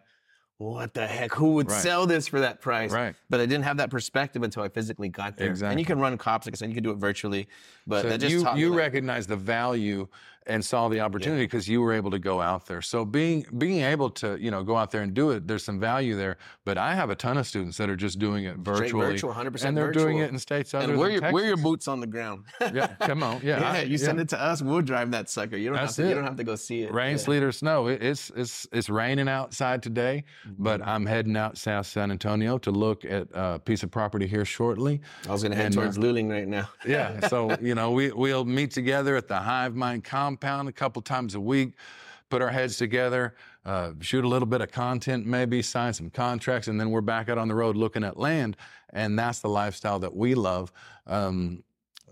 what 0.59 0.93
the 0.93 1.07
heck? 1.07 1.33
Who 1.35 1.55
would 1.55 1.71
Right. 1.71 1.81
sell 1.83 2.07
this 2.07 2.27
for 2.27 2.41
that 2.41 2.61
price? 2.61 2.91
Right. 2.91 3.15
But 3.31 3.41
I 3.41 3.47
didn't 3.47 3.65
have 3.65 3.77
that 3.77 3.91
perspective 3.91 4.43
until 4.43 4.65
I 4.65 4.69
physically 4.69 5.09
got 5.09 5.37
there. 5.37 5.55
And 5.65 5.79
you 5.79 5.87
can 5.87 6.01
run 6.01 6.19
comps, 6.19 6.47
like 6.47 6.55
I 6.55 6.57
said, 6.57 6.69
you 6.69 6.75
can 6.75 6.83
do 6.85 6.91
it 6.91 6.97
virtually. 6.97 7.49
But 7.87 8.03
So 8.03 8.09
that 8.09 8.19
just 8.21 8.33
you 8.33 8.49
you 8.57 8.75
recognize 8.75 9.27
the 9.29 9.37
value 9.37 10.09
and 10.49 10.65
saw 10.65 10.89
the 10.89 11.01
opportunity 11.01 11.45
because 11.45 11.69
you 11.69 11.81
were 11.81 11.93
able 11.93 12.11
to 12.11 12.19
go 12.19 12.41
out 12.41 12.67
there. 12.67 12.81
So 12.83 13.05
being 13.05 13.47
being 13.59 13.83
able 13.83 14.11
to 14.11 14.37
you 14.41 14.51
know 14.51 14.63
go 14.63 14.77
out 14.77 14.91
there 14.91 15.03
and 15.03 15.13
do 15.15 15.31
it, 15.31 15.47
there's 15.47 15.63
some 15.65 15.79
value 15.79 16.17
there. 16.17 16.39
But 16.65 16.79
I 16.79 16.95
have 16.95 17.11
a 17.11 17.15
ton 17.15 17.37
of 17.39 17.47
students 17.47 17.77
that 17.79 17.89
are 17.91 17.97
just 17.97 18.19
doing 18.19 18.45
it 18.45 18.57
virtually, 18.59 19.07
virtual, 19.13 19.33
100% 19.33 19.65
and 19.65 19.77
they're 19.77 19.93
doing 19.93 20.19
it 20.19 20.31
in 20.31 20.39
states 20.39 20.75
other 20.75 20.91
and 20.91 20.99
wear 20.99 21.11
than 21.13 21.23
your, 21.23 21.33
wear 21.33 21.45
your 21.47 21.57
boots 21.57 21.87
on 21.89 22.01
the 22.01 22.07
ground. 22.07 22.45
Yeah, 22.75 22.89
come 23.01 23.23
on, 23.23 23.41
yeah, 23.43 23.61
yeah, 23.61 23.73
I- 23.73 23.83
you 23.83 23.99
send 23.99 24.21
it 24.21 24.29
to 24.31 24.41
us, 24.41 24.61
we'll 24.63 24.83
drive 24.83 25.11
that 25.13 25.29
sucker. 25.31 25.57
You 25.57 25.69
don't 25.71 25.77
That's 25.77 25.97
have 25.97 26.05
to. 26.05 26.07
it. 26.07 26.09
You 26.11 26.15
don't 26.17 26.25
have 26.25 26.37
to 26.37 26.45
go 26.45 26.55
see 26.57 26.83
it. 26.83 26.93
Rain, 26.93 27.13
Yeah. 27.13 27.17
sleet, 27.17 27.43
or 27.43 27.53
snow. 27.53 27.87
It, 27.89 28.03
it's 28.03 28.31
it's 28.37 28.67
it's 28.73 28.89
raining 28.91 29.29
outside 29.29 29.83
today, 29.83 30.25
but 30.59 30.81
Mm-hmm. 30.81 30.89
I'm 30.91 31.07
heading 31.07 31.37
out 31.37 31.57
South 31.59 31.87
San 31.87 32.11
Antonio 32.11 32.57
to 32.59 32.71
look 32.71 33.05
at 33.05 33.27
a 33.35 33.59
piece 33.59 33.83
of 33.83 33.91
property 33.91 34.27
here 34.27 34.45
shortly. 34.45 35.01
I 35.29 35.33
was 35.33 35.43
gonna 35.43 35.57
head 35.57 35.67
And, 35.67 35.79
uh, 35.79 35.81
towards 35.83 35.99
Luling 35.99 36.31
right 36.31 36.47
now. 36.49 36.69
Yeah. 36.87 37.27
So, 37.29 37.57
you 37.61 37.75
know, 37.75 37.91
we, 37.91 38.13
we'll 38.13 38.45
meet 38.45 38.71
together 38.71 39.17
at 39.17 39.29
the 39.29 39.39
Hive 39.39 39.75
Mind 39.75 40.05
compound 40.39 40.69
a 40.69 40.73
couple 40.73 41.03
times 41.03 41.35
a 41.35 41.41
week, 41.41 41.73
put 42.31 42.43
our 42.43 42.51
heads 42.51 42.77
together, 42.77 43.35
uh, 43.65 43.93
shoot 44.01 44.25
a 44.25 44.29
little 44.29 44.47
bit 44.47 44.61
of 44.61 44.71
content, 44.71 45.27
maybe 45.27 45.63
sign 45.63 45.93
some 45.93 46.11
contracts, 46.11 46.69
and 46.69 46.81
then 46.81 46.91
we're 46.91 47.01
back 47.01 47.29
out 47.29 47.39
on 47.39 47.49
the 47.49 47.55
road 47.55 47.77
looking 47.77 48.05
at 48.05 48.19
land. 48.19 48.57
And 48.91 49.19
that's 49.19 49.41
the 49.41 49.49
lifestyle 49.49 49.99
that 49.99 50.15
we 50.15 50.35
love. 50.35 50.73
Um, 51.07 51.65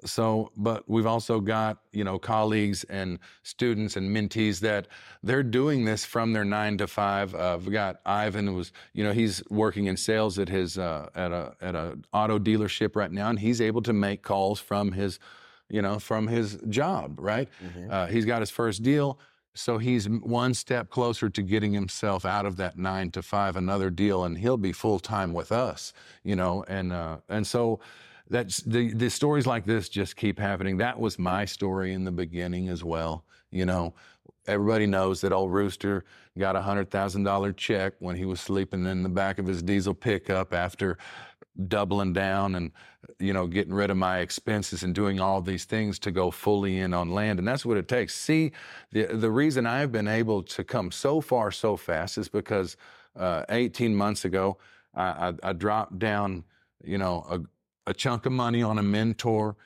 so, 0.04 0.50
but 0.56 0.88
we've 0.88 1.06
also 1.06 1.40
got, 1.40 1.78
you 1.92 2.04
know, 2.04 2.18
colleagues 2.18 2.84
and 2.84 3.18
students 3.42 3.96
and 3.96 4.14
mentees 4.14 4.60
that 4.60 4.88
they're 5.22 5.42
doing 5.42 5.84
this 5.84 6.04
from 6.04 6.32
their 6.32 6.44
nine 6.44 6.76
to 6.78 6.86
five. 6.86 7.34
Uh, 7.34 7.58
we've 7.60 7.72
got 7.72 8.00
Ivan 8.04 8.54
was, 8.54 8.72
you 8.92 9.04
know, 9.04 9.12
he's 9.12 9.42
working 9.48 9.86
in 9.86 9.96
sales 9.96 10.38
at 10.38 10.48
his, 10.48 10.78
uh, 10.78 11.08
at 11.14 11.32
a, 11.32 11.54
at 11.60 11.74
a 11.74 11.98
auto 12.12 12.38
dealership 12.38 12.94
right 12.94 13.10
now, 13.10 13.30
and 13.30 13.38
he's 13.38 13.60
able 13.60 13.82
to 13.82 13.92
make 13.92 14.22
calls 14.22 14.60
from 14.60 14.92
his, 14.92 15.18
you 15.68 15.82
know, 15.82 15.98
from 15.98 16.26
his 16.28 16.58
job, 16.68 17.18
right? 17.20 17.48
Uh, 17.90 18.06
he's 18.06 18.24
got 18.24 18.40
his 18.40 18.50
first 18.50 18.82
deal. 18.82 19.18
So 19.54 19.78
he's 19.78 20.06
one 20.06 20.52
step 20.52 20.90
closer 20.90 21.30
to 21.30 21.42
getting 21.42 21.72
himself 21.72 22.26
out 22.26 22.44
of 22.44 22.56
that 22.58 22.76
nine 22.76 23.10
to 23.12 23.22
five, 23.22 23.56
another 23.56 23.88
deal, 23.90 24.24
and 24.24 24.36
he'll 24.36 24.58
be 24.58 24.72
full 24.72 24.98
time 24.98 25.32
with 25.32 25.50
us, 25.50 25.94
you 26.24 26.36
know. 26.36 26.62
And 26.68 26.92
uh, 26.92 27.18
and 27.30 27.46
so 27.46 27.80
that's 28.28 28.58
the 28.58 28.92
the 28.92 29.08
stories 29.08 29.46
like 29.46 29.64
this 29.64 29.88
just 29.88 30.16
keep 30.16 30.38
happening. 30.38 30.76
That 30.76 31.00
was 31.00 31.18
my 31.18 31.46
story 31.46 31.94
in 31.94 32.04
the 32.04 32.12
beginning 32.12 32.68
as 32.68 32.84
well, 32.84 33.24
you 33.50 33.64
know. 33.64 33.94
Everybody 34.46 34.86
knows 34.86 35.22
that 35.22 35.32
old 35.32 35.52
Rooster 35.52 36.04
got 36.38 36.54
a 36.54 36.60
hundred 36.60 36.90
thousand 36.90 37.24
dollar 37.24 37.52
check 37.52 37.94
when 37.98 38.14
he 38.14 38.26
was 38.26 38.40
sleeping 38.40 38.84
in 38.84 39.02
the 39.02 39.08
back 39.08 39.38
of 39.38 39.46
his 39.46 39.62
diesel 39.62 39.94
pickup 39.94 40.52
after 40.52 40.98
doubling 41.68 42.12
down 42.12 42.54
and 42.54 42.72
you 43.18 43.32
know 43.32 43.46
getting 43.46 43.72
rid 43.74 43.90
of 43.90 43.96
my 43.96 44.18
expenses 44.18 44.82
and 44.82 44.94
doing 44.94 45.20
all 45.20 45.40
these 45.40 45.64
things 45.64 45.98
to 46.00 46.10
go 46.10 46.30
fully 46.30 46.78
in 46.78 46.92
on 46.92 47.10
land. 47.10 47.38
And 47.38 47.46
that's 47.46 47.64
what 47.64 47.76
it 47.76 47.88
takes. 47.88 48.14
See 48.14 48.52
the 48.92 49.06
the 49.06 49.30
reason 49.30 49.66
i've 49.66 49.92
been 49.92 50.08
able 50.08 50.42
to 50.42 50.64
come 50.64 50.90
so 50.90 51.20
far 51.20 51.50
so 51.50 51.76
fast 51.76 52.18
is 52.18 52.28
because 52.28 52.76
uh, 53.16 53.44
18 53.48 53.94
months 53.94 54.24
ago 54.24 54.58
I, 54.94 55.28
I, 55.28 55.32
I 55.42 55.52
dropped 55.52 55.98
down 55.98 56.44
you 56.84 56.98
know 56.98 57.24
a, 57.30 57.90
a 57.90 57.94
chunk 57.94 58.26
of 58.26 58.32
money 58.32 58.62
on 58.62 58.78
a 58.78 58.82
mentor 58.82 59.56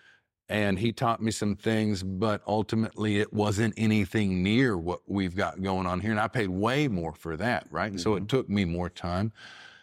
and 0.49 0.79
he 0.79 0.93
taught 0.93 1.23
me 1.23 1.31
some 1.31 1.57
things 1.57 2.03
but 2.03 2.43
ultimately 2.47 3.19
it 3.19 3.33
wasn't 3.33 3.75
anything 3.77 4.43
near 4.43 4.77
what 4.77 5.01
we've 5.07 5.37
got 5.37 5.63
going 5.63 5.87
on 5.87 6.01
here. 6.01 6.11
And 6.11 6.21
i 6.21 6.29
paid 6.29 6.49
way 6.49 6.89
more 6.89 7.13
for 7.13 7.37
that 7.37 7.67
right? 7.71 7.99
So 7.99 8.15
it 8.15 8.29
took 8.29 8.49
me 8.49 8.65
more 8.65 8.91
time 8.91 9.33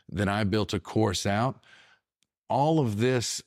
then 0.09 0.29
i 0.29 0.43
built 0.43 0.73
a 0.73 0.79
course 0.79 1.25
out 1.25 1.59
all 2.49 2.79
of 2.79 2.97
this 2.99 3.41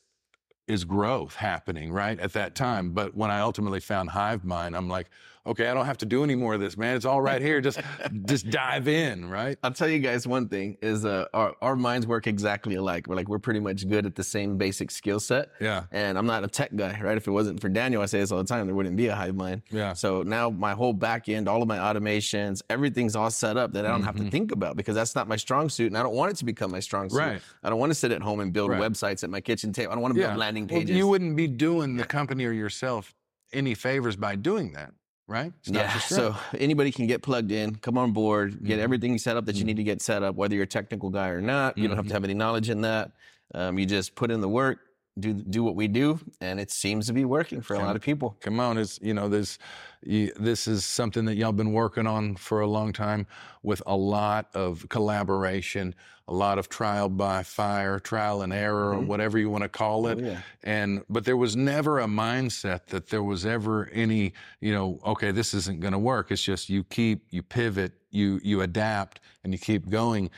is 0.67 0.85
growth 0.85 1.37
happening 1.37 1.93
right 1.93 2.19
at 2.21 2.33
that 2.35 2.55
time. 2.55 2.93
But 2.93 3.15
when 3.17 3.31
I 3.31 3.41
ultimately 3.41 3.81
found 3.81 4.11
Hive 4.11 4.45
Mind, 4.45 4.77
I'm 4.77 4.89
like, 4.89 5.09
okay, 5.47 5.69
I 5.69 5.75
don't 5.75 5.87
have 5.87 5.99
to 5.99 6.07
do 6.07 6.23
any 6.25 6.35
more 6.35 6.55
of 6.55 6.61
this, 6.61 6.77
man. 6.77 6.97
It's 6.97 7.05
all 7.05 7.21
right 7.23 7.41
here. 7.41 7.61
Just 7.61 7.81
just 8.27 8.51
dive 8.51 8.89
in, 8.89 9.29
right? 9.29 9.59
I'll 9.63 9.73
tell 9.73 9.89
you 9.89 9.99
guys 9.99 10.27
one 10.27 10.49
thing 10.49 10.77
is 10.83 11.05
uh, 11.05 11.27
our, 11.35 11.55
our 11.63 11.77
minds 11.77 12.07
work 12.07 12.27
exactly 12.27 12.75
alike. 12.77 13.07
We're 13.09 13.17
like, 13.17 13.29
we're 13.29 13.39
pretty 13.39 13.61
much 13.61 13.89
good 13.89 14.07
at 14.07 14.15
the 14.15 14.25
same 14.25 14.57
basic 14.59 14.91
skill 14.91 15.21
set. 15.21 15.49
Yeah. 15.61 15.85
And 15.93 16.19
I'm 16.19 16.27
not 16.27 16.45
a 16.45 16.49
tech 16.49 16.75
guy, 16.77 17.01
right? 17.01 17.17
If 17.17 17.27
it 17.27 17.31
wasn't 17.31 17.61
for 17.61 17.69
Daniel, 17.69 18.03
I 18.03 18.07
say 18.07 18.21
this 18.21 18.31
all 18.33 18.39
the 18.39 18.45
time, 18.45 18.67
there 18.67 18.75
wouldn't 18.75 18.97
be 18.97 19.07
a 19.09 19.15
hive 19.15 19.35
mind. 19.35 19.63
Yeah. 19.71 19.93
So 19.95 20.23
now 20.23 20.51
my 20.51 20.73
whole 20.73 20.93
back 20.93 21.29
end, 21.29 21.49
all 21.49 21.63
of 21.63 21.69
my 21.69 21.79
automations, 21.79 22.63
everything's 22.71 23.17
all 23.17 23.31
set 23.31 23.57
up 23.57 23.73
that 23.73 23.85
I 23.87 23.89
don't 23.89 24.03
have 24.03 24.17
to 24.17 24.31
think 24.31 24.53
about 24.53 24.77
because 24.77 24.95
that's 24.95 25.15
not 25.15 25.29
my 25.29 25.37
strong 25.37 25.69
suit 25.69 25.87
and 25.89 25.99
I 25.99 26.03
don't 26.03 26.15
want 26.15 26.31
it 26.33 26.37
to 26.39 26.45
become 26.45 26.71
my 26.71 26.81
strong 26.81 27.09
suit. 27.09 27.19
Right. 27.19 27.43
I 27.63 27.71
don't 27.71 27.79
want 27.79 27.91
to 27.91 27.95
sit 27.95 28.13
at 28.13 28.23
home 28.23 28.41
and 28.41 28.53
build 28.53 28.71
Right. 28.71 28.81
websites 28.81 29.25
at 29.25 29.31
my 29.31 29.41
kitchen 29.41 29.73
table. 29.73 29.91
I 29.93 29.95
don't 29.95 30.03
want 30.03 30.15
to 30.15 30.21
build 30.21 30.37
landing 30.37 30.67
Well, 30.67 30.81
pages. 30.81 30.95
you 30.97 31.07
wouldn't 31.09 31.35
be 31.37 31.47
doing 31.49 31.97
the 31.97 32.05
company 32.05 32.45
or 32.45 32.53
yourself 32.53 33.15
any 33.53 33.75
favors 33.75 34.15
by 34.17 34.37
doing 34.37 34.73
that, 34.75 34.93
right? 35.31 35.53
It's 35.61 35.71
yeah. 35.71 35.93
your 35.93 36.01
So 36.01 36.37
anybody 36.59 36.91
can 36.91 37.07
get 37.07 37.23
plugged 37.23 37.53
in, 37.53 37.77
come 37.77 37.97
on 37.97 38.13
board, 38.13 38.65
get 38.65 38.79
Mhm. 38.79 38.83
everything 38.83 39.17
set 39.19 39.37
up 39.37 39.47
that 39.47 39.57
you 39.57 39.65
need 39.65 39.77
to 39.77 39.85
get 39.85 40.03
set 40.03 40.23
up, 40.23 40.35
whether 40.35 40.55
you're 40.55 40.65
a 40.65 40.67
technical 40.67 41.09
guy 41.09 41.29
or 41.29 41.41
not. 41.41 41.79
You 41.79 41.87
don't 41.89 41.97
have 41.97 42.09
to 42.09 42.13
have 42.13 42.25
any 42.25 42.35
knowledge 42.35 42.69
in 42.69 42.81
that. 42.83 43.13
Um, 43.55 43.79
you 43.79 43.87
just 43.87 44.15
put 44.17 44.31
in 44.31 44.41
the 44.41 44.49
work, 44.49 44.79
do 45.19 45.35
do 45.35 45.65
what 45.65 45.75
we 45.77 45.89
do, 45.89 46.19
and 46.41 46.61
it 46.61 46.71
seems 46.71 47.07
to 47.09 47.13
be 47.13 47.25
working 47.25 47.61
for 47.61 47.75
a 47.75 47.79
lot 47.79 47.97
of 47.97 48.03
people. 48.03 48.37
come 48.41 48.61
on 48.61 48.79
it's 48.79 48.99
you 49.03 49.13
know 49.13 49.29
this 49.29 49.59
you, 50.03 50.33
this 50.39 50.67
is 50.67 50.85
something 50.85 51.25
that 51.27 51.37
y'all 51.37 51.53
been 51.53 51.73
working 51.73 52.07
on 52.07 52.37
for 52.37 52.61
a 52.61 52.67
long 52.67 52.93
time 52.93 53.27
with 53.63 53.83
a 53.87 53.97
lot 53.97 54.49
of 54.55 54.89
collaboration 54.89 55.95
a 56.29 56.33
lot 56.33 56.59
of 56.59 56.69
trial 56.69 57.09
by 57.09 57.43
fire 57.43 57.99
trial 57.99 58.43
and 58.43 58.53
error 58.53 58.93
or 58.93 58.99
mm-hmm. 58.99 59.09
whatever 59.09 59.37
you 59.37 59.51
want 59.51 59.63
to 59.63 59.69
call 59.69 60.07
it 60.07 60.19
Oh, 60.21 60.25
yeah. 60.25 60.41
and 60.63 61.03
but 61.11 61.25
there 61.25 61.37
was 61.37 61.57
never 61.57 61.99
a 61.99 62.07
mindset 62.07 62.87
that 62.87 63.09
there 63.09 63.23
was 63.25 63.45
ever 63.45 63.89
any 63.93 64.33
you 64.61 64.73
know 64.73 65.01
okay 65.05 65.33
this 65.33 65.53
isn't 65.55 65.81
going 65.81 65.93
to 65.93 65.99
work 65.99 66.31
it's 66.31 66.43
just 66.43 66.69
you 66.71 66.85
keep 66.85 67.27
you 67.31 67.43
pivot 67.43 67.93
you 68.11 68.41
you 68.45 68.61
adapt 68.63 69.21
and 69.43 69.53
you 69.53 69.59
keep 69.59 69.89
going 69.91 70.31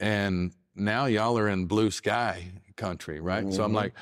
and 0.00 0.52
now 0.76 1.06
y'all 1.06 1.38
are 1.38 1.48
in 1.48 1.66
blue 1.66 1.90
sky 1.90 2.46
country, 2.72 3.20
right? 3.20 3.52
So 3.52 3.64
I'm 3.64 3.72
Mhm. 3.72 3.76
like, 3.76 3.94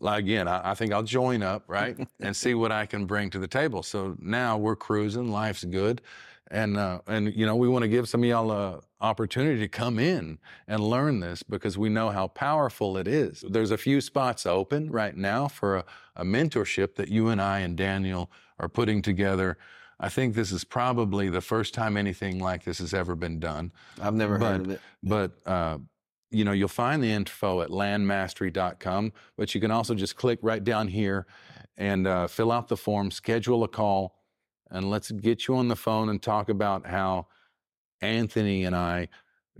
like, 0.00 0.20
again, 0.20 0.46
I, 0.48 0.72
I 0.72 0.74
think 0.74 0.92
I'll 0.92 1.02
join 1.02 1.42
up, 1.42 1.64
right, 1.68 1.96
and 2.20 2.36
see 2.36 2.54
what 2.54 2.70
I 2.72 2.86
can 2.86 3.06
bring 3.06 3.30
to 3.30 3.38
the 3.38 3.48
table. 3.48 3.82
So 3.82 4.16
now 4.20 4.58
we're 4.58 4.76
cruising, 4.76 5.30
life's 5.30 5.64
good, 5.64 6.02
and 6.50 6.76
uh, 6.76 7.00
and 7.06 7.34
you 7.34 7.46
know 7.46 7.56
we 7.56 7.68
want 7.68 7.82
to 7.82 7.88
give 7.88 8.08
some 8.08 8.22
of 8.22 8.28
y'all 8.28 8.50
a, 8.50 8.80
opportunity 9.00 9.60
to 9.60 9.68
come 9.68 9.98
in 9.98 10.38
and 10.66 10.82
learn 10.82 11.20
this 11.20 11.42
because 11.42 11.76
we 11.76 11.88
know 11.88 12.08
how 12.08 12.28
powerful 12.28 12.96
it 12.96 13.06
is. 13.06 13.44
There's 13.46 13.70
a 13.70 13.76
few 13.76 14.00
spots 14.00 14.46
open 14.46 14.90
right 14.90 15.14
now 15.14 15.48
for 15.48 15.76
a, 15.76 15.84
a 16.16 16.24
mentorship 16.24 16.94
that 16.94 17.08
you 17.08 17.28
and 17.28 17.40
I 17.40 17.58
and 17.60 17.76
Daniel 17.76 18.30
are 18.58 18.68
putting 18.68 19.02
together. 19.02 19.58
I 20.00 20.08
think 20.08 20.34
this 20.34 20.52
is 20.52 20.64
probably 20.64 21.28
the 21.28 21.40
first 21.40 21.74
time 21.74 21.96
anything 21.96 22.38
like 22.38 22.64
this 22.64 22.78
has 22.78 22.94
ever 22.94 23.14
been 23.14 23.38
done. 23.38 23.72
I've 24.00 24.14
never 24.14 24.38
but, 24.38 24.46
heard 24.46 24.60
of 24.62 24.70
it. 24.70 24.80
But 25.02 25.32
uh, 25.46 25.78
you 26.30 26.44
know, 26.44 26.52
you'll 26.52 26.68
find 26.68 27.02
the 27.02 27.10
info 27.10 27.60
at 27.60 27.70
landmastery.com, 27.70 29.12
but 29.36 29.54
you 29.54 29.60
can 29.60 29.70
also 29.70 29.94
just 29.94 30.16
click 30.16 30.38
right 30.42 30.62
down 30.62 30.88
here 30.88 31.26
and 31.76 32.06
uh, 32.06 32.26
fill 32.26 32.50
out 32.50 32.68
the 32.68 32.76
form, 32.76 33.10
schedule 33.10 33.64
a 33.64 33.68
call, 33.68 34.16
and 34.70 34.90
let's 34.90 35.10
get 35.10 35.46
you 35.46 35.56
on 35.56 35.68
the 35.68 35.76
phone 35.76 36.08
and 36.08 36.22
talk 36.22 36.48
about 36.48 36.86
how 36.86 37.26
Anthony 38.00 38.64
and 38.64 38.74
I 38.74 39.08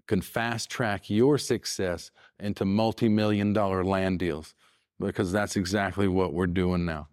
can 0.06 0.20
fast 0.20 0.70
track 0.70 1.08
your 1.08 1.38
success 1.38 2.10
into 2.38 2.64
multi-million 2.64 3.52
dollar 3.52 3.84
land 3.84 4.18
deals 4.18 4.54
because 4.98 5.32
that's 5.32 5.56
exactly 5.56 6.08
what 6.08 6.32
we're 6.32 6.46
doing 6.46 6.84
now. 6.84 7.08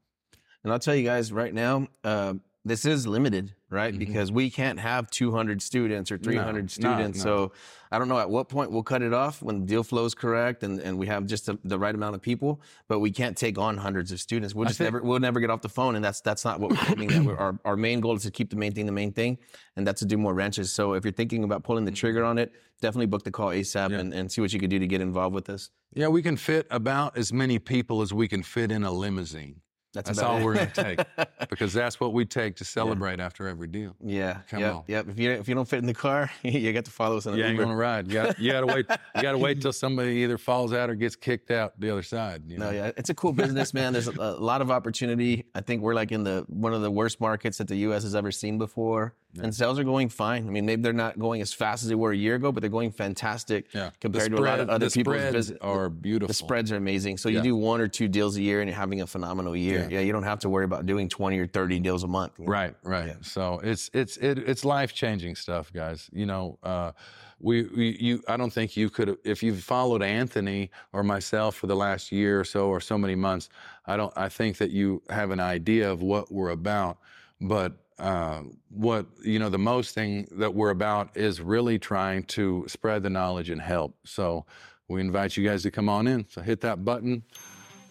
And 0.63 0.71
I'll 0.71 0.79
tell 0.79 0.95
you 0.95 1.03
guys 1.03 1.31
right 1.31 1.53
now, 1.53 1.87
uh, 2.03 2.35
this 2.65 2.85
is 2.85 3.05
limited, 3.05 3.53
right? 3.73 3.93
Mhm. 3.93 3.99
Because 3.99 4.31
we 4.31 4.49
can't 4.49 4.79
have 4.79 5.09
200 5.09 5.61
students 5.61 6.11
or 6.11 6.17
300 6.17 6.61
no, 6.63 6.67
students. 6.67 7.17
no. 7.19 7.23
So 7.23 7.51
I 7.91 7.99
don't 7.99 8.07
know 8.07 8.17
at 8.19 8.29
what 8.29 8.49
point 8.49 8.71
we'll 8.71 8.83
cut 8.83 9.01
it 9.01 9.13
off 9.13 9.41
when 9.41 9.59
the 9.59 9.65
deal 9.65 9.83
flow 9.83 10.05
is 10.05 10.15
correct 10.15 10.63
and, 10.63 10.79
and 10.79 10.97
we 10.97 11.05
have 11.07 11.25
just 11.25 11.45
the, 11.47 11.59
the 11.63 11.77
right 11.77 11.93
amount 11.93 12.15
of 12.15 12.21
people. 12.21 12.61
But 12.87 12.99
we 12.99 13.11
can't 13.11 13.35
take 13.37 13.57
on 13.57 13.77
hundreds 13.77 14.11
of 14.11 14.19
students. 14.21 14.55
We'll 14.55 14.67
just 14.67 14.77
think- 14.77 14.93
never 14.93 15.03
we'll 15.05 15.19
never 15.19 15.39
get 15.39 15.49
off 15.49 15.61
the 15.61 15.69
phone, 15.69 15.95
and 15.95 16.03
that's 16.05 16.21
that's 16.21 16.45
not 16.45 16.59
what 16.59 16.71
we're 16.71 16.91
aiming 16.93 17.11
at. 17.11 17.23
We're- 17.25 17.37
Our 17.37 17.59
our 17.65 17.75
main 17.75 17.99
goal 17.99 18.15
is 18.15 18.23
to 18.23 18.31
keep 18.31 18.49
the 18.49 18.55
main 18.55 18.71
thing 18.73 18.85
the 18.85 18.91
main 18.91 19.11
thing, 19.11 19.37
and 19.75 19.85
that's 19.85 19.99
to 19.99 20.05
do 20.05 20.17
more 20.17 20.33
ranches. 20.33 20.71
So 20.71 20.93
if 20.93 21.03
you're 21.03 21.11
thinking 21.11 21.43
about 21.43 21.63
pulling 21.63 21.85
the 21.85 21.91
trigger 21.91 22.23
on 22.23 22.37
it, 22.37 22.51
definitely 22.81 23.07
book 23.07 23.23
the 23.23 23.31
call 23.31 23.49
ASAP 23.49 23.89
Yeah. 23.91 23.99
and, 23.99 24.13
and 24.13 24.31
see 24.31 24.41
what 24.41 24.53
you 24.53 24.59
can 24.59 24.69
do 24.69 24.79
to 24.79 24.87
get 24.87 25.01
involved 25.01 25.33
with 25.35 25.49
us. 25.49 25.69
Yeah, 25.95 26.07
we 26.07 26.21
can 26.23 26.37
fit 26.37 26.65
about 26.71 27.17
as 27.17 27.31
many 27.31 27.59
people 27.59 28.01
as 28.01 28.11
we 28.13 28.27
can 28.27 28.41
fit 28.43 28.71
in 28.71 28.83
a 28.83 28.91
limousine. 28.91 29.61
That's 29.93 30.09
about 30.17 30.31
all 30.31 30.37
it. 30.39 30.43
we're 30.43 30.55
going 30.55 30.71
to 30.73 30.83
take 30.83 31.49
because 31.49 31.71
that's 31.73 31.99
what 31.99 32.13
we 32.13 32.25
take 32.25 32.55
to 32.57 32.65
celebrate 32.65 33.19
after 33.19 33.47
every 33.47 33.67
deal. 33.67 33.95
Yeah, 34.03 34.39
Come 34.49 34.59
yep, 34.61 34.73
on. 34.75 34.83
yep. 34.87 35.07
If 35.07 35.19
you 35.19 35.31
if 35.31 35.47
you 35.47 35.55
don't 35.55 35.67
fit 35.67 35.79
in 35.79 35.85
the 35.85 35.93
car, 35.93 36.31
you 36.43 36.73
got 36.73 36.85
to 36.85 36.91
follow 36.91 37.17
us 37.17 37.27
on 37.27 37.37
You 37.37 37.43
an 37.43 37.49
ain't 37.51 37.53
Uber. 37.59 37.63
going 37.65 37.75
to 37.75 37.79
ride. 37.81 38.07
You 38.07 38.13
got, 38.13 38.39
you 38.39 38.51
got 38.51 38.61
to 38.61 38.67
wait. 38.67 38.85
You 39.15 39.21
got 39.21 39.31
to 39.33 39.37
wait 39.37 39.61
till 39.61 39.73
somebody 39.73 40.11
either 40.23 40.37
falls 40.37 40.73
out 40.73 40.89
or 40.89 40.95
gets 40.95 41.15
kicked 41.15 41.51
out 41.51 41.79
the 41.79 41.89
other 41.91 42.03
side. 42.03 42.43
You 42.47 42.57
No, 42.57 42.65
know? 42.65 42.71
yeah, 42.71 42.91
it's 42.97 43.09
a 43.09 43.13
cool 43.13 43.33
business, 43.33 43.73
man. 43.73 43.93
There's 43.93 44.07
a, 44.07 44.11
a 44.19 44.31
lot 44.39 44.61
of 44.61 44.71
opportunity. 44.71 45.45
I 45.53 45.61
think 45.61 45.81
we're 45.81 45.93
like 45.95 46.11
in 46.11 46.23
the 46.23 46.45
one 46.47 46.73
of 46.73 46.81
the 46.81 46.91
worst 46.91 47.21
markets 47.21 47.57
that 47.59 47.67
the 47.67 47.77
U.S. 47.77 48.03
has 48.03 48.15
ever 48.15 48.31
seen 48.31 48.57
before, 48.57 49.13
and 49.41 49.53
sales 49.53 49.79
are 49.79 49.83
going 49.83 50.09
fine. 50.09 50.47
I 50.47 50.49
mean, 50.51 50.65
maybe 50.65 50.81
they're 50.81 50.93
not 50.93 51.17
going 51.19 51.41
as 51.41 51.53
fast 51.53 51.83
as 51.83 51.89
they 51.89 51.95
were 51.95 52.11
a 52.11 52.15
year 52.17 52.35
ago, 52.35 52.51
but 52.51 52.61
they're 52.61 52.69
going 52.69 52.91
fantastic 52.91 53.67
Yeah. 53.73 53.89
compared 53.99 54.31
the 54.31 54.37
to 54.37 54.41
a 54.41 54.43
lot 54.43 54.59
of 54.59 54.65
spread- 54.65 54.69
other 54.75 54.85
the 54.89 54.91
people's 54.91 55.15
spreads 55.17 55.33
business. 55.35 55.57
are 55.61 55.89
beautiful. 55.89 56.27
The 56.27 56.33
spreads 56.33 56.71
are 56.71 56.75
amazing. 56.77 57.17
So 57.17 57.29
you 57.29 57.41
do 57.41 57.55
one 57.55 57.81
or 57.81 57.87
two 57.87 58.07
deals 58.07 58.37
a 58.37 58.41
year, 58.41 58.61
and 58.61 58.69
you're 58.69 58.77
having 58.77 59.01
a 59.01 59.07
phenomenal 59.07 59.55
year. 59.55 59.82
Yeah. 59.89 59.99
Yeah, 59.99 60.05
you 60.05 60.11
don't 60.11 60.23
have 60.23 60.39
to 60.39 60.49
worry 60.49 60.65
about 60.65 60.85
doing 60.85 61.09
20 61.09 61.39
or 61.39 61.47
30 61.47 61.79
deals 61.79 62.03
a 62.03 62.07
month. 62.07 62.33
Right, 62.39 62.75
right. 62.83 63.15
So 63.23 63.59
it's 63.63 63.89
it's 63.93 64.17
it, 64.17 64.39
it's 64.39 64.65
life 64.65 64.93
changing 64.93 65.35
stuff, 65.35 65.71
guys. 65.73 66.09
You 66.13 66.25
know, 66.25 66.59
uh, 66.63 66.91
we, 67.39 67.63
we 67.63 67.97
you 67.99 68.23
I 68.27 68.37
don't 68.37 68.51
think 68.51 68.77
you 68.77 68.89
could 68.89 69.17
if 69.23 69.43
you've 69.43 69.63
followed 69.63 70.01
Anthony 70.01 70.71
or 70.93 71.03
myself 71.03 71.55
for 71.55 71.67
the 71.67 71.75
last 71.75 72.11
year 72.11 72.39
or 72.39 72.43
so 72.43 72.67
or 72.67 72.79
so 72.79 72.97
many 72.97 73.15
months. 73.15 73.49
I 73.85 73.97
don't. 73.97 74.13
I 74.15 74.29
think 74.29 74.57
that 74.57 74.71
you 74.71 75.01
have 75.09 75.31
an 75.31 75.39
idea 75.39 75.91
of 75.91 76.01
what 76.01 76.31
we're 76.31 76.51
about, 76.51 76.97
but. 77.39 77.73
Uh, 77.99 78.41
what 78.69 79.05
you 79.23 79.37
know, 79.37 79.49
the 79.49 79.57
most 79.59 79.93
thing 79.93 80.27
that 80.31 80.53
we're 80.53 80.71
about 80.71 81.15
is 81.15 81.39
really 81.39 81.77
trying 81.77 82.23
to 82.23 82.65
spread 82.67 83.03
the 83.03 83.09
knowledge 83.09 83.51
and 83.51 83.61
help. 83.61 83.95
So 84.03 84.45
we 84.87 84.99
invite 84.99 85.37
you 85.37 85.47
guys 85.47 85.61
to 85.63 85.71
come 85.71 85.89
on 85.89 86.07
in. 86.07 86.25
So 86.27 86.41
hit 86.41 86.59
that 86.61 86.83
button, 86.83 87.23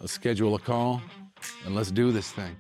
let's 0.01 0.13
schedule 0.13 0.55
a 0.55 0.59
call, 0.59 1.01
and 1.65 1.75
let's 1.75 1.91
do 1.91 2.13
this 2.13 2.33
thing. 2.33 2.57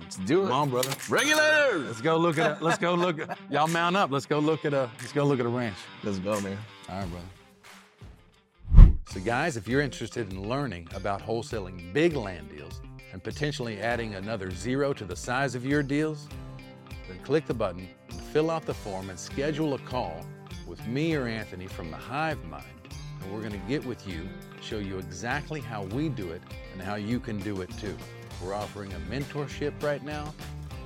Let's 0.00 0.16
do 0.16 0.42
it. 0.42 0.48
Come 0.48 0.52
on, 0.52 0.70
brother. 0.70 0.90
Regulators! 1.08 1.86
Let's 1.86 2.00
go 2.00 2.16
look 2.16 2.38
at. 2.38 2.60
A, 2.60 2.64
let's 2.64 2.78
go 2.78 2.94
look. 2.94 3.20
At, 3.20 3.38
y'all 3.50 3.68
mount 3.68 3.96
up. 3.96 4.10
Let's 4.10 4.26
go 4.26 4.38
look 4.38 4.64
at 4.64 4.74
a. 4.74 4.90
Let's 4.98 5.12
go 5.12 5.24
look 5.24 5.40
at 5.40 5.46
a 5.46 5.48
ranch. 5.48 5.76
Let's 6.02 6.18
go, 6.18 6.40
man. 6.40 6.58
All 6.88 7.00
right, 7.00 7.08
brother. 7.10 7.26
So, 9.08 9.20
guys, 9.20 9.56
if 9.56 9.68
you're 9.68 9.82
interested 9.82 10.32
in 10.32 10.48
learning 10.48 10.88
about 10.94 11.20
wholesaling 11.20 11.92
big 11.92 12.16
land 12.16 12.48
deals 12.48 12.80
and 13.12 13.22
potentially 13.22 13.78
adding 13.80 14.14
another 14.14 14.50
zero 14.50 14.94
to 14.94 15.04
the 15.04 15.14
size 15.14 15.54
of 15.54 15.66
your 15.66 15.82
deals, 15.82 16.28
then 17.08 17.18
click 17.22 17.46
the 17.46 17.54
button, 17.54 17.88
fill 18.32 18.50
out 18.50 18.64
the 18.64 18.72
form, 18.72 19.10
and 19.10 19.18
schedule 19.18 19.74
a 19.74 19.78
call 19.80 20.24
with 20.66 20.84
me 20.86 21.14
or 21.14 21.26
Anthony 21.26 21.66
from 21.66 21.90
the 21.90 21.96
Hive 21.96 22.42
Mind. 22.44 22.64
And 23.22 23.32
we're 23.32 23.40
going 23.40 23.52
to 23.52 23.68
get 23.68 23.84
with 23.84 24.08
you, 24.08 24.26
show 24.62 24.78
you 24.78 24.98
exactly 24.98 25.60
how 25.60 25.84
we 25.84 26.08
do 26.08 26.30
it 26.30 26.40
and 26.72 26.80
how 26.80 26.94
you 26.94 27.20
can 27.20 27.38
do 27.38 27.60
it 27.60 27.70
too. 27.78 27.96
We're 28.44 28.54
offering 28.54 28.92
a 28.92 28.98
mentorship 29.10 29.80
right 29.82 30.04
now 30.04 30.34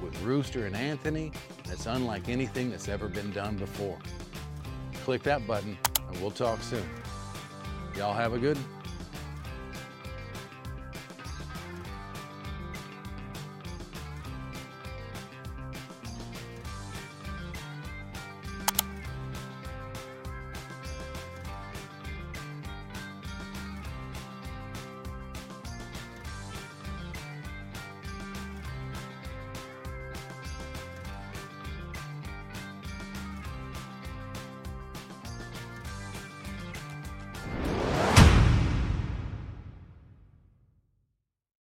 with 0.03 0.21
Rooster 0.23 0.67
and 0.67 0.77
Anthony 0.77 1.33
that's 1.65 1.87
unlike 1.87 2.29
anything 2.29 2.71
that's 2.71 2.89
ever 2.89 3.09
been 3.09 3.31
done 3.33 3.57
before. 3.57 3.99
Click 5.05 5.23
that 5.23 5.47
button 5.47 5.79
and 6.09 6.21
we'll 6.21 6.31
talk 6.31 6.61
soon. 6.63 6.85
Y'all 7.97 8.13
have 8.13 8.35
a 8.35 8.39
good. 8.39 8.59